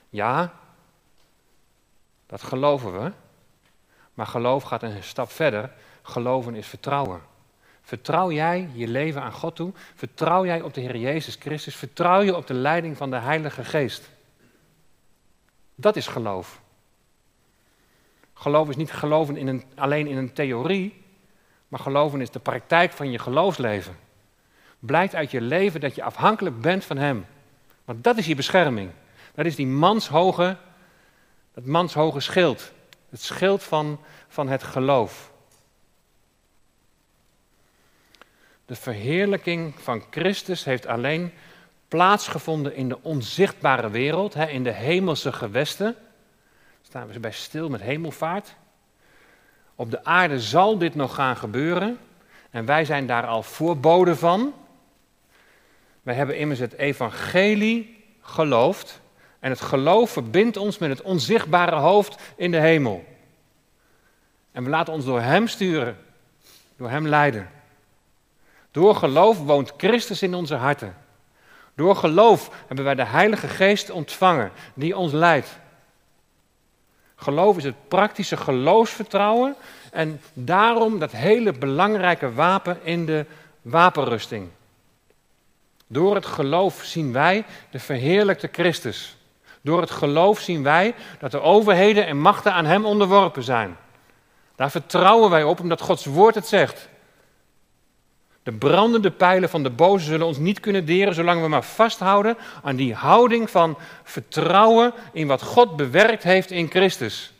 [0.10, 0.54] Ja,
[2.26, 3.12] dat geloven we.
[4.14, 5.72] Maar geloof gaat een stap verder.
[6.02, 7.22] Geloven is vertrouwen.
[7.82, 9.72] Vertrouw jij je leven aan God toe?
[9.96, 11.76] Vertrouw jij op de Heer Jezus Christus?
[11.76, 14.10] Vertrouw je op de leiding van de Heilige Geest?
[15.76, 16.62] Dat is geloof.
[18.34, 21.04] Geloof is niet geloven in een, alleen in een theorie,
[21.70, 23.98] maar geloven is de praktijk van je geloofsleven.
[24.80, 27.26] Blijkt uit je leven dat je afhankelijk bent van Hem.
[27.86, 28.92] Want dat is je bescherming.
[29.36, 30.58] Dat is die manshoge,
[31.54, 32.72] dat manshoge schild.
[33.10, 35.32] Het schild van, van het geloof.
[38.66, 41.34] De verheerlijking van Christus heeft alleen
[41.88, 45.96] plaatsgevonden in de onzichtbare wereld, in de hemelse gewesten.
[46.82, 48.56] Staan we bij stil met hemelvaart.
[49.80, 52.00] Op de aarde zal dit nog gaan gebeuren
[52.50, 54.54] en wij zijn daar al voorboden van.
[56.02, 59.02] Wij hebben immers het evangelie geloofd
[59.40, 63.06] en het geloof verbindt ons met het onzichtbare hoofd in de hemel.
[64.52, 65.98] En we laten ons door Hem sturen,
[66.78, 67.50] door Hem leiden.
[68.72, 70.96] Door geloof woont Christus in onze harten.
[71.76, 75.60] Door geloof hebben wij de Heilige Geest ontvangen, die ons leidt.
[77.22, 79.56] Geloof is het praktische geloofsvertrouwen
[79.92, 83.26] en daarom dat hele belangrijke wapen in de
[83.62, 84.50] wapenrusting.
[85.88, 89.18] Door het geloof zien wij de verheerlijkte Christus.
[89.62, 93.78] Door het geloof zien wij dat de overheden en machten aan Hem onderworpen zijn.
[94.56, 96.89] Daar vertrouwen wij op omdat Gods woord het zegt.
[98.44, 102.38] De brandende pijlen van de boze zullen ons niet kunnen deren zolang we maar vasthouden
[102.64, 107.34] aan die houding van vertrouwen in wat God bewerkt heeft in Christus.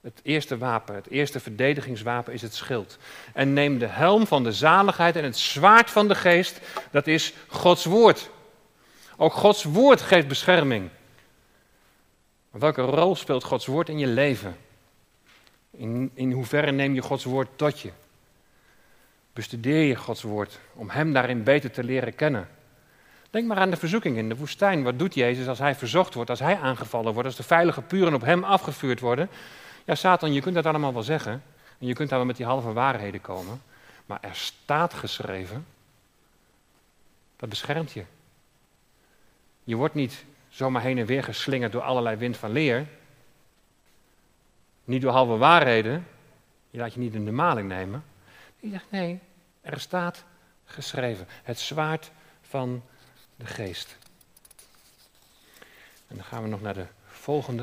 [0.00, 2.98] Het eerste wapen, het eerste verdedigingswapen is het schild.
[3.34, 7.32] En neem de helm van de zaligheid en het zwaard van de geest, dat is
[7.46, 8.30] Gods woord.
[9.16, 10.90] Ook Gods woord geeft bescherming.
[12.50, 14.56] Welke rol speelt Gods woord in je leven?
[15.78, 17.90] In, in hoeverre neem je Gods woord tot je?
[19.32, 22.48] Bestudeer je Gods woord om Hem daarin beter te leren kennen?
[23.30, 24.82] Denk maar aan de verzoeking in de woestijn.
[24.82, 28.14] Wat doet Jezus als Hij verzocht wordt, als Hij aangevallen wordt, als de veilige puren
[28.14, 29.28] op Hem afgevuurd worden?
[29.84, 31.42] Ja, Satan, je kunt dat allemaal wel zeggen.
[31.78, 33.62] En je kunt daar wel met die halve waarheden komen.
[34.06, 35.66] Maar er staat geschreven,
[37.36, 38.04] dat beschermt je.
[39.64, 42.86] Je wordt niet zomaar heen en weer geslingerd door allerlei wind van leer.
[44.88, 46.06] Niet door halve waarheden.
[46.70, 48.04] Je laat je niet in de maling nemen.
[48.60, 49.20] Je zegt nee,
[49.60, 50.24] er staat
[50.64, 51.26] geschreven.
[51.42, 52.10] Het zwaard
[52.40, 52.82] van
[53.36, 53.98] de geest.
[56.06, 57.62] En dan gaan we nog naar de volgende.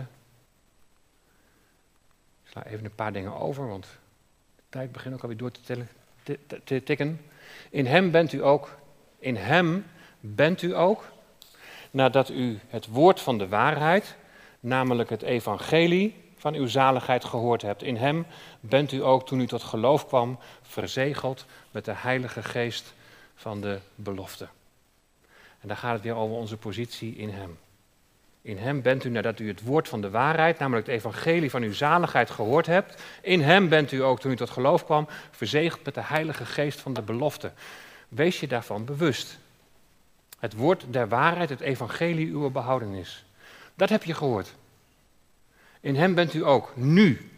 [2.43, 3.86] Ik sla even een paar dingen over, want
[4.55, 5.88] de tijd begint ook alweer door te, tellen,
[6.23, 7.21] te, te tikken.
[7.69, 8.78] In hem bent u ook,
[9.19, 9.86] in hem
[10.19, 11.11] bent u ook,
[11.91, 14.15] nadat u het woord van de waarheid,
[14.59, 17.83] namelijk het evangelie van uw zaligheid gehoord hebt.
[17.83, 18.25] In hem
[18.59, 22.93] bent u ook, toen u tot geloof kwam, verzegeld met de Heilige Geest
[23.35, 24.47] van de belofte.
[25.61, 27.57] En daar gaat het weer over onze positie in hem.
[28.41, 31.61] In hem bent u, nadat u het woord van de waarheid, namelijk het evangelie van
[31.61, 35.85] uw zaligheid gehoord hebt, in hem bent u ook, toen u tot geloof kwam, verzegeld
[35.85, 37.51] met de Heilige Geest van de belofte.
[38.07, 39.37] Wees je daarvan bewust.
[40.39, 43.25] Het woord der waarheid, het evangelie uw behoudenis.
[43.75, 44.55] Dat heb je gehoord.
[45.86, 47.31] In hem bent u ook, nu.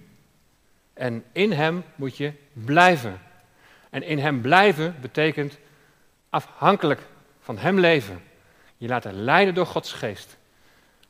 [0.94, 3.20] En in hem moet je blijven.
[3.90, 5.58] En in hem blijven betekent
[6.30, 7.02] afhankelijk
[7.40, 8.22] van hem leven.
[8.78, 10.38] Je laten leiden door Gods geest.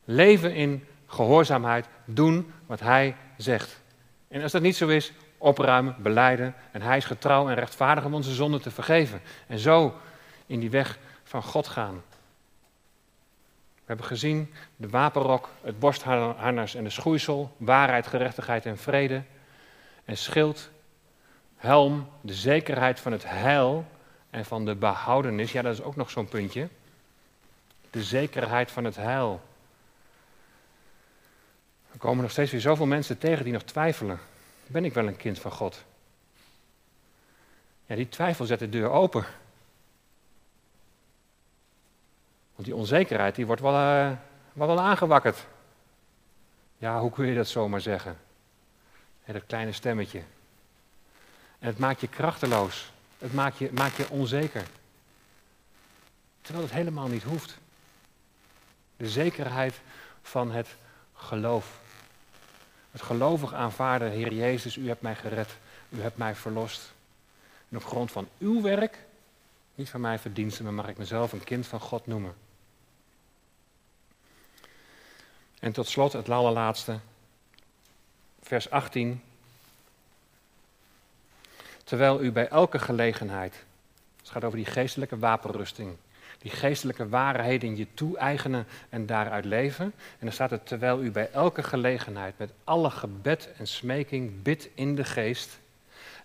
[0.03, 3.81] Leven in gehoorzaamheid, doen wat hij zegt.
[4.27, 6.55] En als dat niet zo is, opruimen, beleiden.
[6.71, 9.21] En hij is getrouw en rechtvaardig om onze zonden te vergeven.
[9.47, 9.93] En zo
[10.45, 12.03] in die weg van God gaan.
[13.87, 19.23] We hebben gezien de wapenrok, het borstharnas en de schoeisel, waarheid, gerechtigheid en vrede.
[20.05, 20.69] En schild,
[21.55, 23.85] helm, de zekerheid van het heil
[24.29, 25.51] en van de behoudenis.
[25.51, 26.69] Ja, dat is ook nog zo'n puntje.
[27.89, 29.41] De zekerheid van het heil.
[31.91, 34.19] Er komen nog steeds weer zoveel mensen tegen die nog twijfelen.
[34.65, 35.83] Ben ik wel een kind van God?
[37.85, 39.25] Ja, die twijfel zet de deur open.
[42.57, 44.11] Want die onzekerheid die wordt wel, uh,
[44.53, 45.45] wel aangewakkerd.
[46.77, 48.17] Ja, hoe kun je dat zomaar zeggen?
[49.25, 50.19] dat kleine stemmetje.
[51.59, 52.91] En het maakt je krachteloos.
[53.17, 54.63] Het maakt je, maakt je onzeker.
[56.41, 57.57] Terwijl het helemaal niet hoeft.
[58.97, 59.79] De zekerheid
[60.21, 60.67] van het
[61.13, 61.79] geloof.
[62.91, 65.57] Het gelovig aanvaarden, Heer Jezus, u hebt mij gered.
[65.89, 66.93] U hebt mij verlost.
[67.69, 68.97] En op grond van uw werk,
[69.75, 72.46] niet van mijn verdiensten, maar mag ik mezelf een kind van God noemen.
[75.59, 76.99] En tot slot het allerlaatste,
[78.41, 79.21] vers 18.
[81.83, 83.65] Terwijl u bij elke gelegenheid,
[84.17, 85.95] het gaat over die geestelijke wapenrusting,
[86.37, 89.85] die geestelijke waarheden je toe-eigenen en daaruit leven.
[89.85, 94.69] En dan staat het, terwijl u bij elke gelegenheid met alle gebed en smeking bidt
[94.73, 95.59] in de geest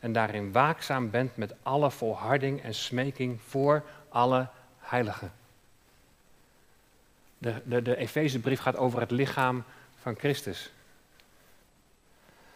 [0.01, 5.33] en daarin waakzaam bent met alle volharding en smeking voor alle heiligen.
[7.43, 9.65] De, de, de Efezebrief gaat over het lichaam
[10.01, 10.73] van Christus.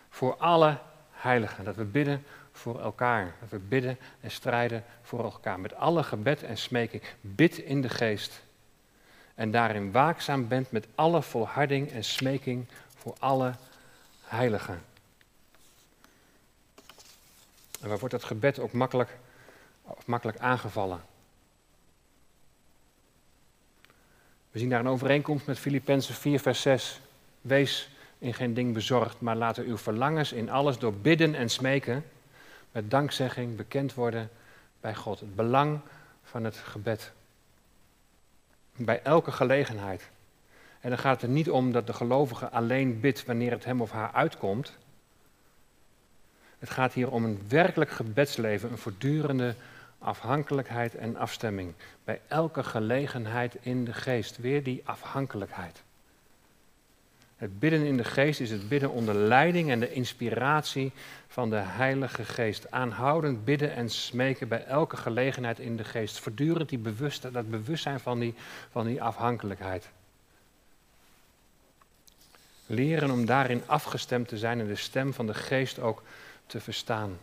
[0.09, 0.79] Voor alle
[1.11, 1.65] heiligen.
[1.65, 3.35] Dat we bidden voor elkaar.
[3.41, 5.61] Dat we bidden en strijden voor elkaar.
[5.61, 7.03] Met alle gebed en smeking.
[7.21, 8.43] Bid in de geest.
[9.35, 12.67] En daarin waakzaam bent met alle volharding en smeking
[12.97, 13.55] voor alle
[14.23, 14.83] heiligen.
[17.81, 19.19] En waar wordt dat gebed ook makkelijk,
[20.05, 21.01] makkelijk aangevallen?
[24.57, 27.01] We zien daar een overeenkomst met Filippenzen 4, vers 6.
[27.41, 32.05] Wees in geen ding bezorgd, maar laten uw verlangens in alles door bidden en smeken
[32.73, 34.31] met dankzegging bekend worden
[34.81, 35.21] bij God.
[35.21, 35.81] Het belang
[36.23, 37.13] van het gebed.
[38.77, 40.09] Bij elke gelegenheid.
[40.81, 43.81] En dan gaat het er niet om dat de gelovige alleen bidt wanneer het hem
[43.81, 44.77] of haar uitkomt.
[46.59, 49.55] Het gaat hier om een werkelijk gebedsleven, een voortdurende
[50.07, 51.75] afhankelijkheid en afstemming.
[52.05, 54.37] Bij elke gelegenheid in de geest.
[54.37, 55.83] Weer die afhankelijkheid.
[57.37, 60.93] Het bidden in de geest is het bidden onder leiding en de inspiratie
[61.29, 62.71] van de Heilige Geest.
[62.71, 66.19] Aanhoudend bidden en smeken bij elke gelegenheid in de geest.
[66.19, 66.81] Voortdurend die
[67.33, 68.35] dat bewustzijn van die,
[68.71, 69.89] van die afhankelijkheid.
[72.67, 76.03] Leren om daarin afgestemd te zijn en de stem van de geest ook
[76.47, 77.19] te verstaan.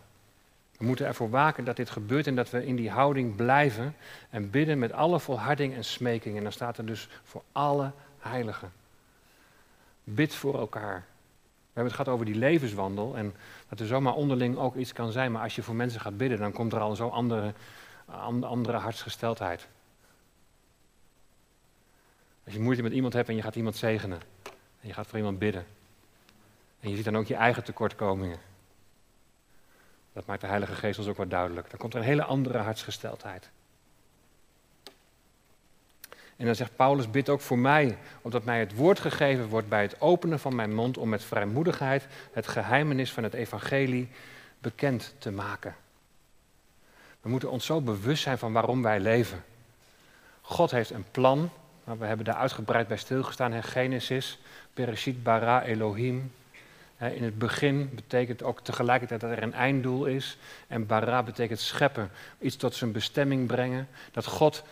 [0.84, 3.96] We moeten ervoor waken dat dit gebeurt en dat we in die houding blijven
[4.30, 6.38] en bidden met alle volharding en smeking.
[6.38, 8.72] En dan staat er dus voor alle heiligen.
[10.04, 10.96] Bid voor elkaar.
[10.96, 13.36] We hebben het gehad over die levenswandel en
[13.70, 15.32] dat er zomaar onderling ook iets kan zijn.
[15.32, 17.54] Maar als je voor mensen gaat bidden, dan komt er al zo'n andere,
[18.42, 19.68] andere hartsgesteldheid.
[22.46, 24.20] Als je moeite met iemand hebt en je gaat iemand zegenen.
[24.82, 25.66] En je gaat voor iemand bidden.
[26.80, 28.53] En je ziet dan ook je eigen tekortkomingen.
[30.14, 31.70] Dat maakt de Heilige Geest ons ook wat duidelijk.
[31.70, 33.50] Dan komt er een hele andere hartsgesteldheid.
[36.36, 39.82] En dan zegt Paulus, bid ook voor mij, omdat mij het woord gegeven wordt bij
[39.82, 44.10] het openen van mijn mond om met vrijmoedigheid het geheimenis van het evangelie
[44.60, 45.76] bekend te maken.
[47.22, 49.44] We moeten ons zo bewust zijn van waarom wij leven.
[50.42, 51.50] God heeft een plan,
[51.84, 54.40] we hebben daar uitgebreid bij stilgestaan in Genesis,
[54.74, 56.32] Bereshit bara Elohim.
[57.12, 60.38] In het begin betekent ook tegelijkertijd dat er een einddoel is.
[60.68, 63.88] En bara betekent scheppen, iets tot zijn bestemming brengen.
[64.12, 64.64] Dat God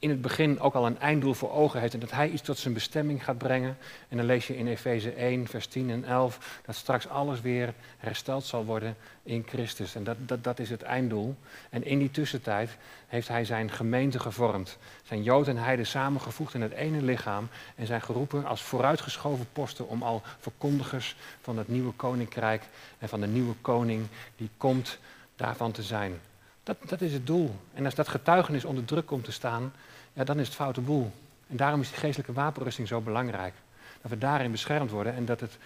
[0.00, 2.58] in het begin ook al een einddoel voor ogen heeft en dat hij iets tot
[2.58, 3.76] zijn bestemming gaat brengen.
[4.08, 7.74] En dan lees je in Efeze 1, vers 10 en 11 dat straks alles weer
[7.98, 9.94] hersteld zal worden in Christus.
[9.94, 11.36] En dat, dat, dat is het einddoel.
[11.70, 12.76] En in die tussentijd
[13.06, 14.78] heeft hij zijn gemeente gevormd.
[15.02, 19.88] Zijn Jood en Heiden samengevoegd in het ene lichaam en zijn geroepen als vooruitgeschoven posten
[19.88, 22.62] om al verkondigers van het nieuwe koninkrijk
[22.98, 24.98] en van de nieuwe koning die komt
[25.36, 26.20] daarvan te zijn.
[26.62, 27.56] Dat, dat is het doel.
[27.74, 29.72] En als dat getuigenis onder druk komt te staan,
[30.12, 31.12] ja, dan is het foute boel.
[31.46, 33.54] En daarom is die geestelijke wapenrusting zo belangrijk.
[34.00, 35.58] Dat we daarin beschermd worden en dat het,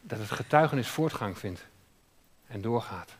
[0.00, 1.66] dat het getuigenis voortgang vindt
[2.46, 3.16] en doorgaat.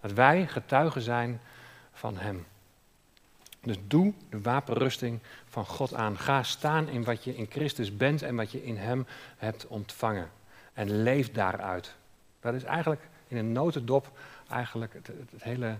[0.00, 1.40] Dat wij getuigen zijn
[1.92, 2.46] van Hem.
[3.60, 6.18] Dus doe de wapenrusting van God aan.
[6.18, 9.06] Ga staan in wat je in Christus bent en wat je in Hem
[9.36, 10.30] hebt ontvangen.
[10.72, 11.94] En leef daaruit.
[12.40, 15.76] Dat is eigenlijk in een notendop eigenlijk het, hele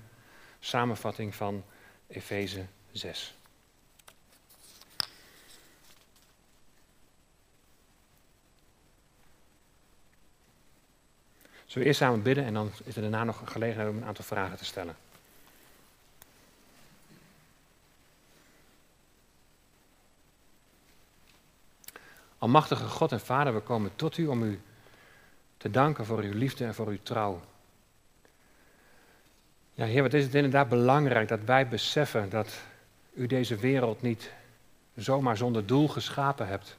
[0.60, 1.64] samenvatting van
[2.06, 3.34] Efeze 6.
[11.66, 14.04] Zullen we eerst samen bidden en dan is er daarna nog een gelegenheid om een
[14.04, 14.96] aantal vragen te stellen.
[22.38, 24.60] Almachtige God en Vader, we komen tot u om u
[25.56, 27.40] te danken voor uw liefde en voor uw trouw.
[29.76, 32.62] Ja, Heer, wat is het inderdaad belangrijk dat wij beseffen dat
[33.14, 34.32] u deze wereld niet
[34.94, 36.76] zomaar zonder doel geschapen hebt.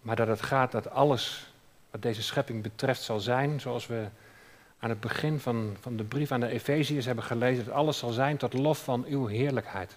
[0.00, 1.52] Maar dat het gaat dat alles
[1.90, 4.06] wat deze schepping betreft zal zijn, zoals we
[4.78, 8.10] aan het begin van, van de brief aan de Efeziërs hebben gelezen, dat alles zal
[8.10, 9.96] zijn tot lof van uw heerlijkheid.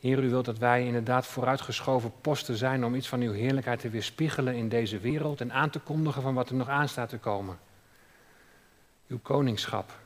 [0.00, 3.88] Heer, u wilt dat wij inderdaad vooruitgeschoven posten zijn om iets van uw heerlijkheid te
[3.88, 7.18] weerspiegelen in deze wereld en aan te kondigen van wat er nog aan staat te
[7.18, 7.58] komen
[9.06, 9.98] uw koningschap.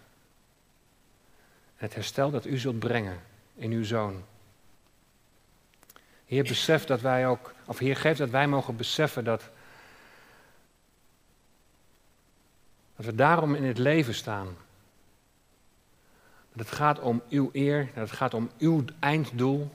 [1.77, 3.21] Het herstel dat u zult brengen
[3.55, 4.25] in uw zoon.
[6.27, 9.51] Heer, besef dat wij ook, of Heer, geef dat wij mogen beseffen dat,
[12.97, 14.57] dat we daarom in het leven staan.
[16.53, 19.71] Dat het gaat om uw eer, dat het gaat om uw einddoel.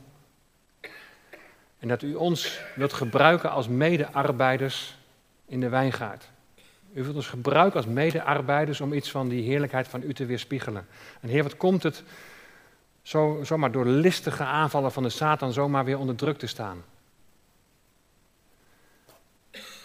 [1.80, 4.98] En dat u ons wilt gebruiken als mede-arbeiders
[5.46, 6.30] in de wijngaard.
[6.94, 10.88] U wilt ons gebruiken als medearbeiders om iets van die heerlijkheid van u te weerspiegelen.
[11.22, 12.04] En Heer, wat komt het
[13.02, 16.84] zo, zomaar door listige aanvallen van de Satan zomaar weer onder druk te staan.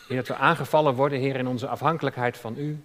[0.08, 2.82] Heer, dat we aangevallen worden, Heer, in onze afhankelijkheid van U.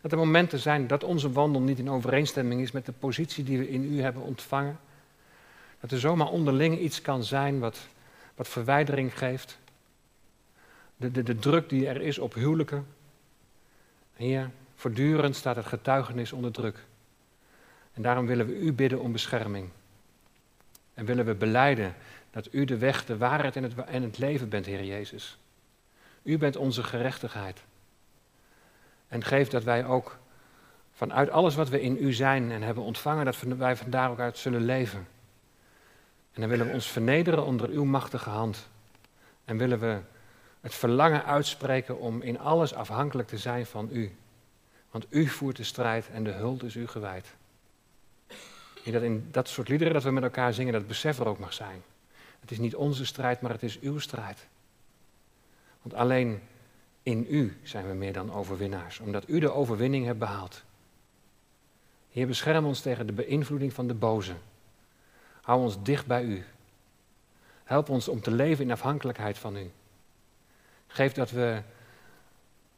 [0.00, 3.58] Dat er momenten zijn dat onze wandel niet in overeenstemming is met de positie die
[3.58, 4.78] we in U hebben ontvangen.
[5.80, 7.78] Dat er zomaar onderling iets kan zijn wat,
[8.34, 9.58] wat verwijdering geeft.
[10.96, 12.86] De, de, de druk die er is op huwelijken.
[14.20, 16.84] Heer, voortdurend staat het getuigenis onder druk.
[17.92, 19.70] En daarom willen we U bidden om bescherming.
[20.94, 21.94] En willen we beleiden
[22.30, 25.38] dat U de weg, de waarheid en het, en het leven bent, Heer Jezus.
[26.22, 27.62] U bent onze gerechtigheid.
[29.08, 30.18] En geef dat wij ook
[30.92, 34.38] vanuit alles wat we in U zijn en hebben ontvangen, dat wij vandaar ook uit
[34.38, 35.08] zullen leven.
[36.32, 38.68] En dan willen we ons vernederen onder Uw machtige hand.
[39.44, 39.98] En willen we
[40.60, 44.16] het verlangen uitspreken om in alles afhankelijk te zijn van U.
[44.90, 47.34] Want U voert de strijd en de huld is U gewijd.
[48.84, 51.38] En dat in dat soort liederen dat we met elkaar zingen, dat besef er ook
[51.38, 51.82] mag zijn.
[52.40, 54.46] Het is niet onze strijd, maar het is uw strijd.
[55.82, 56.42] Want alleen
[57.02, 60.62] in u zijn we meer dan overwinnaars, omdat u de overwinning hebt behaald.
[62.10, 64.34] Heer, bescherm ons tegen de beïnvloeding van de boze.
[65.40, 66.44] Hou ons dicht bij u.
[67.64, 69.70] Help ons om te leven in afhankelijkheid van u.
[70.92, 71.62] Geef dat we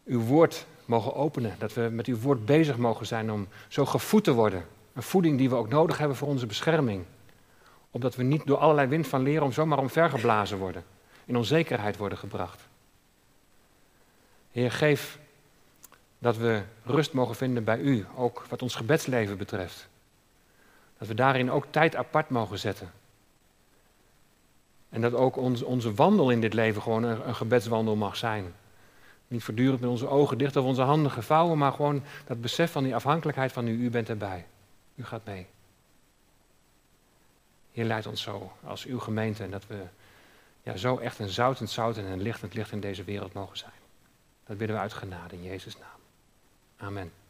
[0.04, 4.24] uw woord mogen openen, dat we met uw woord bezig mogen zijn om zo gevoed
[4.24, 7.04] te worden een voeding die we ook nodig hebben voor onze bescherming.
[7.90, 10.84] Opdat we niet door allerlei wind van leren om zomaar omvergeblazen worden.
[11.24, 12.68] In onzekerheid worden gebracht.
[14.50, 15.18] Heer, geef
[16.18, 19.88] dat we rust mogen vinden bij U, ook wat ons gebedsleven betreft.
[20.98, 22.90] Dat we daarin ook tijd apart mogen zetten.
[24.92, 28.54] En dat ook ons, onze wandel in dit leven gewoon een, gebedswandel mag zijn.
[29.28, 32.84] Niet voortdurend met onze ogen dicht of onze handen gevouwen, maar gewoon dat besef van
[32.84, 34.46] die afhankelijkheid van U, U bent erbij.
[34.94, 35.46] U gaat mee.
[37.72, 39.82] Heer, leidt ons zo als uw gemeente en dat we
[40.62, 43.72] ja, zo echt een zoutend zout en een lichtend licht in deze wereld mogen zijn.
[44.46, 46.00] Dat bidden we uit genade in Jezus' naam.
[46.76, 47.21] Amen.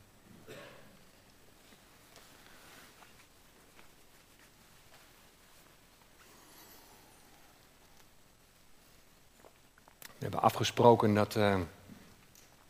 [10.23, 11.57] We hebben afgesproken dat uh,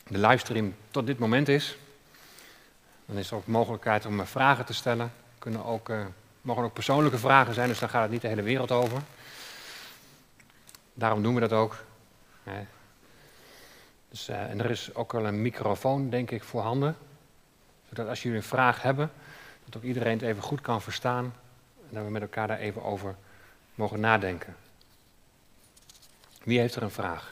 [0.07, 1.77] de livestream tot dit moment is.
[3.05, 5.11] Dan is er ook mogelijkheid om vragen te stellen.
[5.39, 6.05] Kunnen ook, uh,
[6.41, 9.01] mogen ook persoonlijke vragen zijn, dus dan gaat het niet de hele wereld over.
[10.93, 11.83] Daarom doen we dat ook.
[14.09, 16.97] Dus, en er is ook wel een microfoon, denk ik, voorhanden.
[17.87, 19.11] Zodat als jullie een vraag hebben,
[19.65, 21.25] dat ook iedereen het even goed kan verstaan.
[21.89, 23.15] En dat we met elkaar daar even over
[23.75, 24.55] mogen nadenken.
[26.43, 27.31] Wie heeft er een vraag?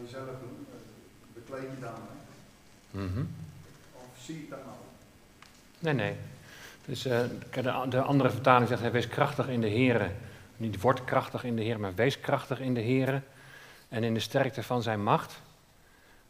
[0.00, 0.66] dat ga je zelf doen,
[1.34, 1.92] bekleed je dan.
[2.90, 3.28] Mm
[3.92, 4.76] Of zie je dat nou?
[5.78, 6.16] Nee, nee.
[6.84, 7.20] Dus uh,
[7.50, 10.10] de, de, andere vertaling zegt, hij wees krachtig in de Heer.
[10.56, 13.22] Niet wordt krachtig in de Heer, maar wees krachtig in de Heer.
[13.88, 15.40] En in de sterkte van zijn macht.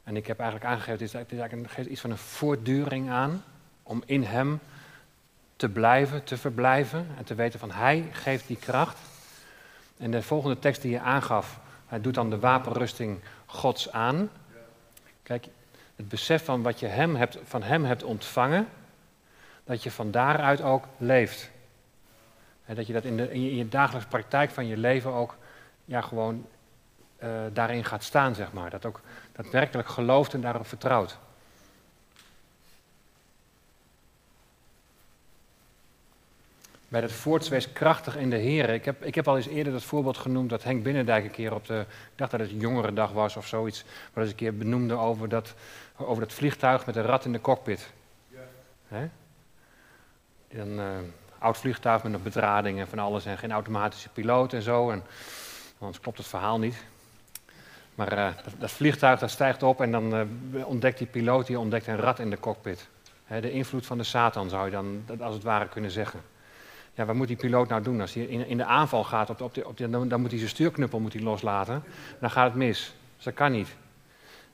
[0.05, 3.11] En ik heb eigenlijk aangegeven, het is, het is eigenlijk geeft iets van een voortduring
[3.11, 3.45] aan
[3.83, 4.61] om in Hem
[5.57, 8.99] te blijven, te verblijven en te weten van Hij geeft die kracht.
[9.97, 13.19] En de volgende tekst die je aangaf, hij doet dan de wapenrusting
[13.51, 14.31] Gods aan.
[15.23, 15.47] Kijk,
[15.97, 18.69] het besef van wat je hem hebt, van Hem hebt ontvangen,
[19.65, 21.51] dat je van daaruit ook leeft.
[22.65, 25.37] En dat je dat in, de, in, je, dagelijkse praktijk van je leven ook
[25.85, 26.47] ja, gewoon
[27.23, 28.71] uh, daarin gaat staan, zeg maar.
[28.71, 29.01] Dat ook
[29.33, 31.19] daadwerkelijk gelooft en daarop vertrouwt.
[36.89, 38.69] Bij dat voorts krachtig in de Heer.
[38.69, 41.55] Ik heb, ik heb al eens eerder dat voorbeeld genoemd dat Henk Binnendijk een keer
[41.55, 44.95] op de, ik dacht dat het jongerendag was of zoiets, maar eens een keer benoemde
[44.95, 45.55] over dat,
[45.97, 47.93] over dat vliegtuig met een rat in de cockpit.
[48.89, 49.09] Ja.
[50.49, 50.87] Dan, uh,
[51.39, 54.91] oud vliegtuig met een bedrading en van alles en geen automatische piloot en zo.
[54.91, 55.03] En,
[55.79, 56.85] anders klopt het verhaal niet.
[57.95, 58.29] Maar uh,
[58.59, 60.15] dat, vliegtuig dat stijgt op en dan
[60.53, 62.89] uh, ontdekt die piloot die ontdekt een rat in de cockpit.
[63.27, 66.21] de invloed van de Satan zou je dan als het ware kunnen zeggen.
[66.99, 68.01] Ja, wat moet die piloot nou doen?
[68.01, 70.51] Als hij in, in de aanval gaat, op de, op dan, dan, moet hij zijn
[70.51, 71.83] stuurknuppel moet hij loslaten.
[72.21, 72.95] Dan gaat het mis.
[73.17, 73.77] Dus dat kan niet.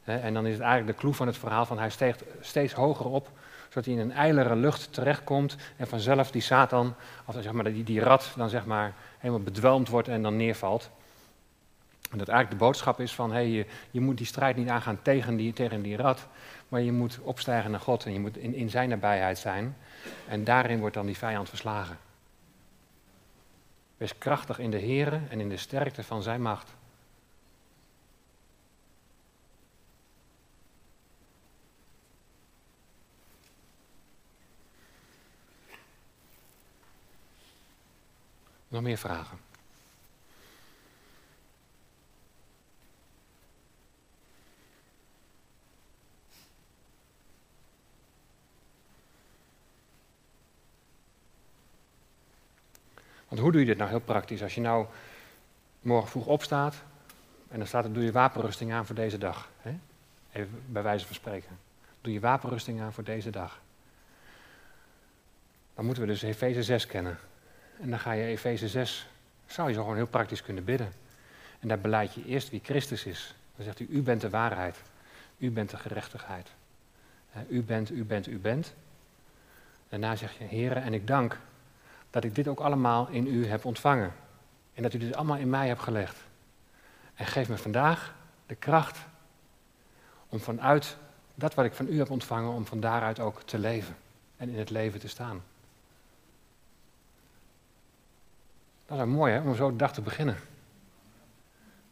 [0.04, 3.06] en dan is het eigenlijk de clue van het verhaal van hij steekt steeds hoger
[3.06, 3.30] op,
[3.68, 6.94] zodat hij in een ijlere lucht terechtkomt en vanzelf die Satan,
[7.24, 10.90] of zeg maar, die, die rat, dan zeg maar helemaal bedwelmd wordt en dan neervalt.
[12.10, 14.98] En dat eigenlijk de boodschap is van, hey, je, je moet die strijd niet aangaan
[15.02, 16.26] tegen die, tegen die rat,
[16.68, 19.76] maar je moet opstijgen naar God en je moet in, in zijn nabijheid zijn.
[20.28, 22.03] En daarin wordt dan die vijand verslagen.
[23.96, 26.74] Wees krachtig in de Here en in de sterkte van zijn macht.
[38.68, 39.43] Nog meer vragen?
[53.34, 54.42] Want hoe doe je dit nou heel praktisch?
[54.42, 54.86] Als je nou
[55.80, 56.74] morgen vroeg opstaat
[57.48, 59.48] en dan staat er, doe je wapenrusting aan voor deze dag.
[59.60, 59.74] Hè?
[60.32, 61.58] Even bij wijze van spreken.
[62.00, 63.60] Doe je wapenrusting aan voor deze dag.
[65.74, 67.18] Dan moeten we dus Efeze 6 kennen.
[67.80, 69.08] En dan ga je Efeze 6,
[69.46, 70.92] zou je zo gewoon heel praktisch kunnen bidden.
[71.60, 73.34] En daar beleid je eerst wie Christus is.
[73.56, 74.76] Dan zegt u, u bent de waarheid.
[75.38, 76.48] U bent de gerechtigheid.
[77.48, 78.74] U bent, u bent, u bent.
[79.88, 81.38] Daarna zeg je, Heren, en ik dank
[82.14, 84.12] dat ik dit ook allemaal in u heb ontvangen.
[84.74, 86.16] En dat u dit allemaal in mij hebt gelegd.
[87.14, 88.14] En geef me vandaag
[88.46, 88.98] de kracht
[90.28, 90.96] om vanuit
[91.34, 93.96] dat wat ik van u heb ontvangen, om van daaruit ook te leven
[94.36, 95.42] en in het leven te staan.
[98.86, 100.36] Dat is mooi hè, om zo de dag te beginnen.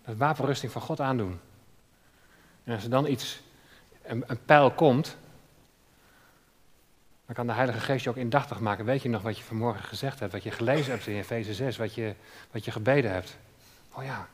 [0.04, 1.40] Dat wapenrusting van God aandoen.
[2.64, 3.42] En als er dan iets,
[4.02, 5.16] een, een pijl komt,
[7.26, 8.84] dan kan de Heilige Geest je ook indachtig maken.
[8.84, 11.76] Weet je nog wat je vanmorgen gezegd hebt, wat je gelezen hebt in Efeze 6,
[11.76, 12.14] wat je,
[12.50, 13.36] wat je gebeden hebt?
[13.92, 14.28] Oh ja,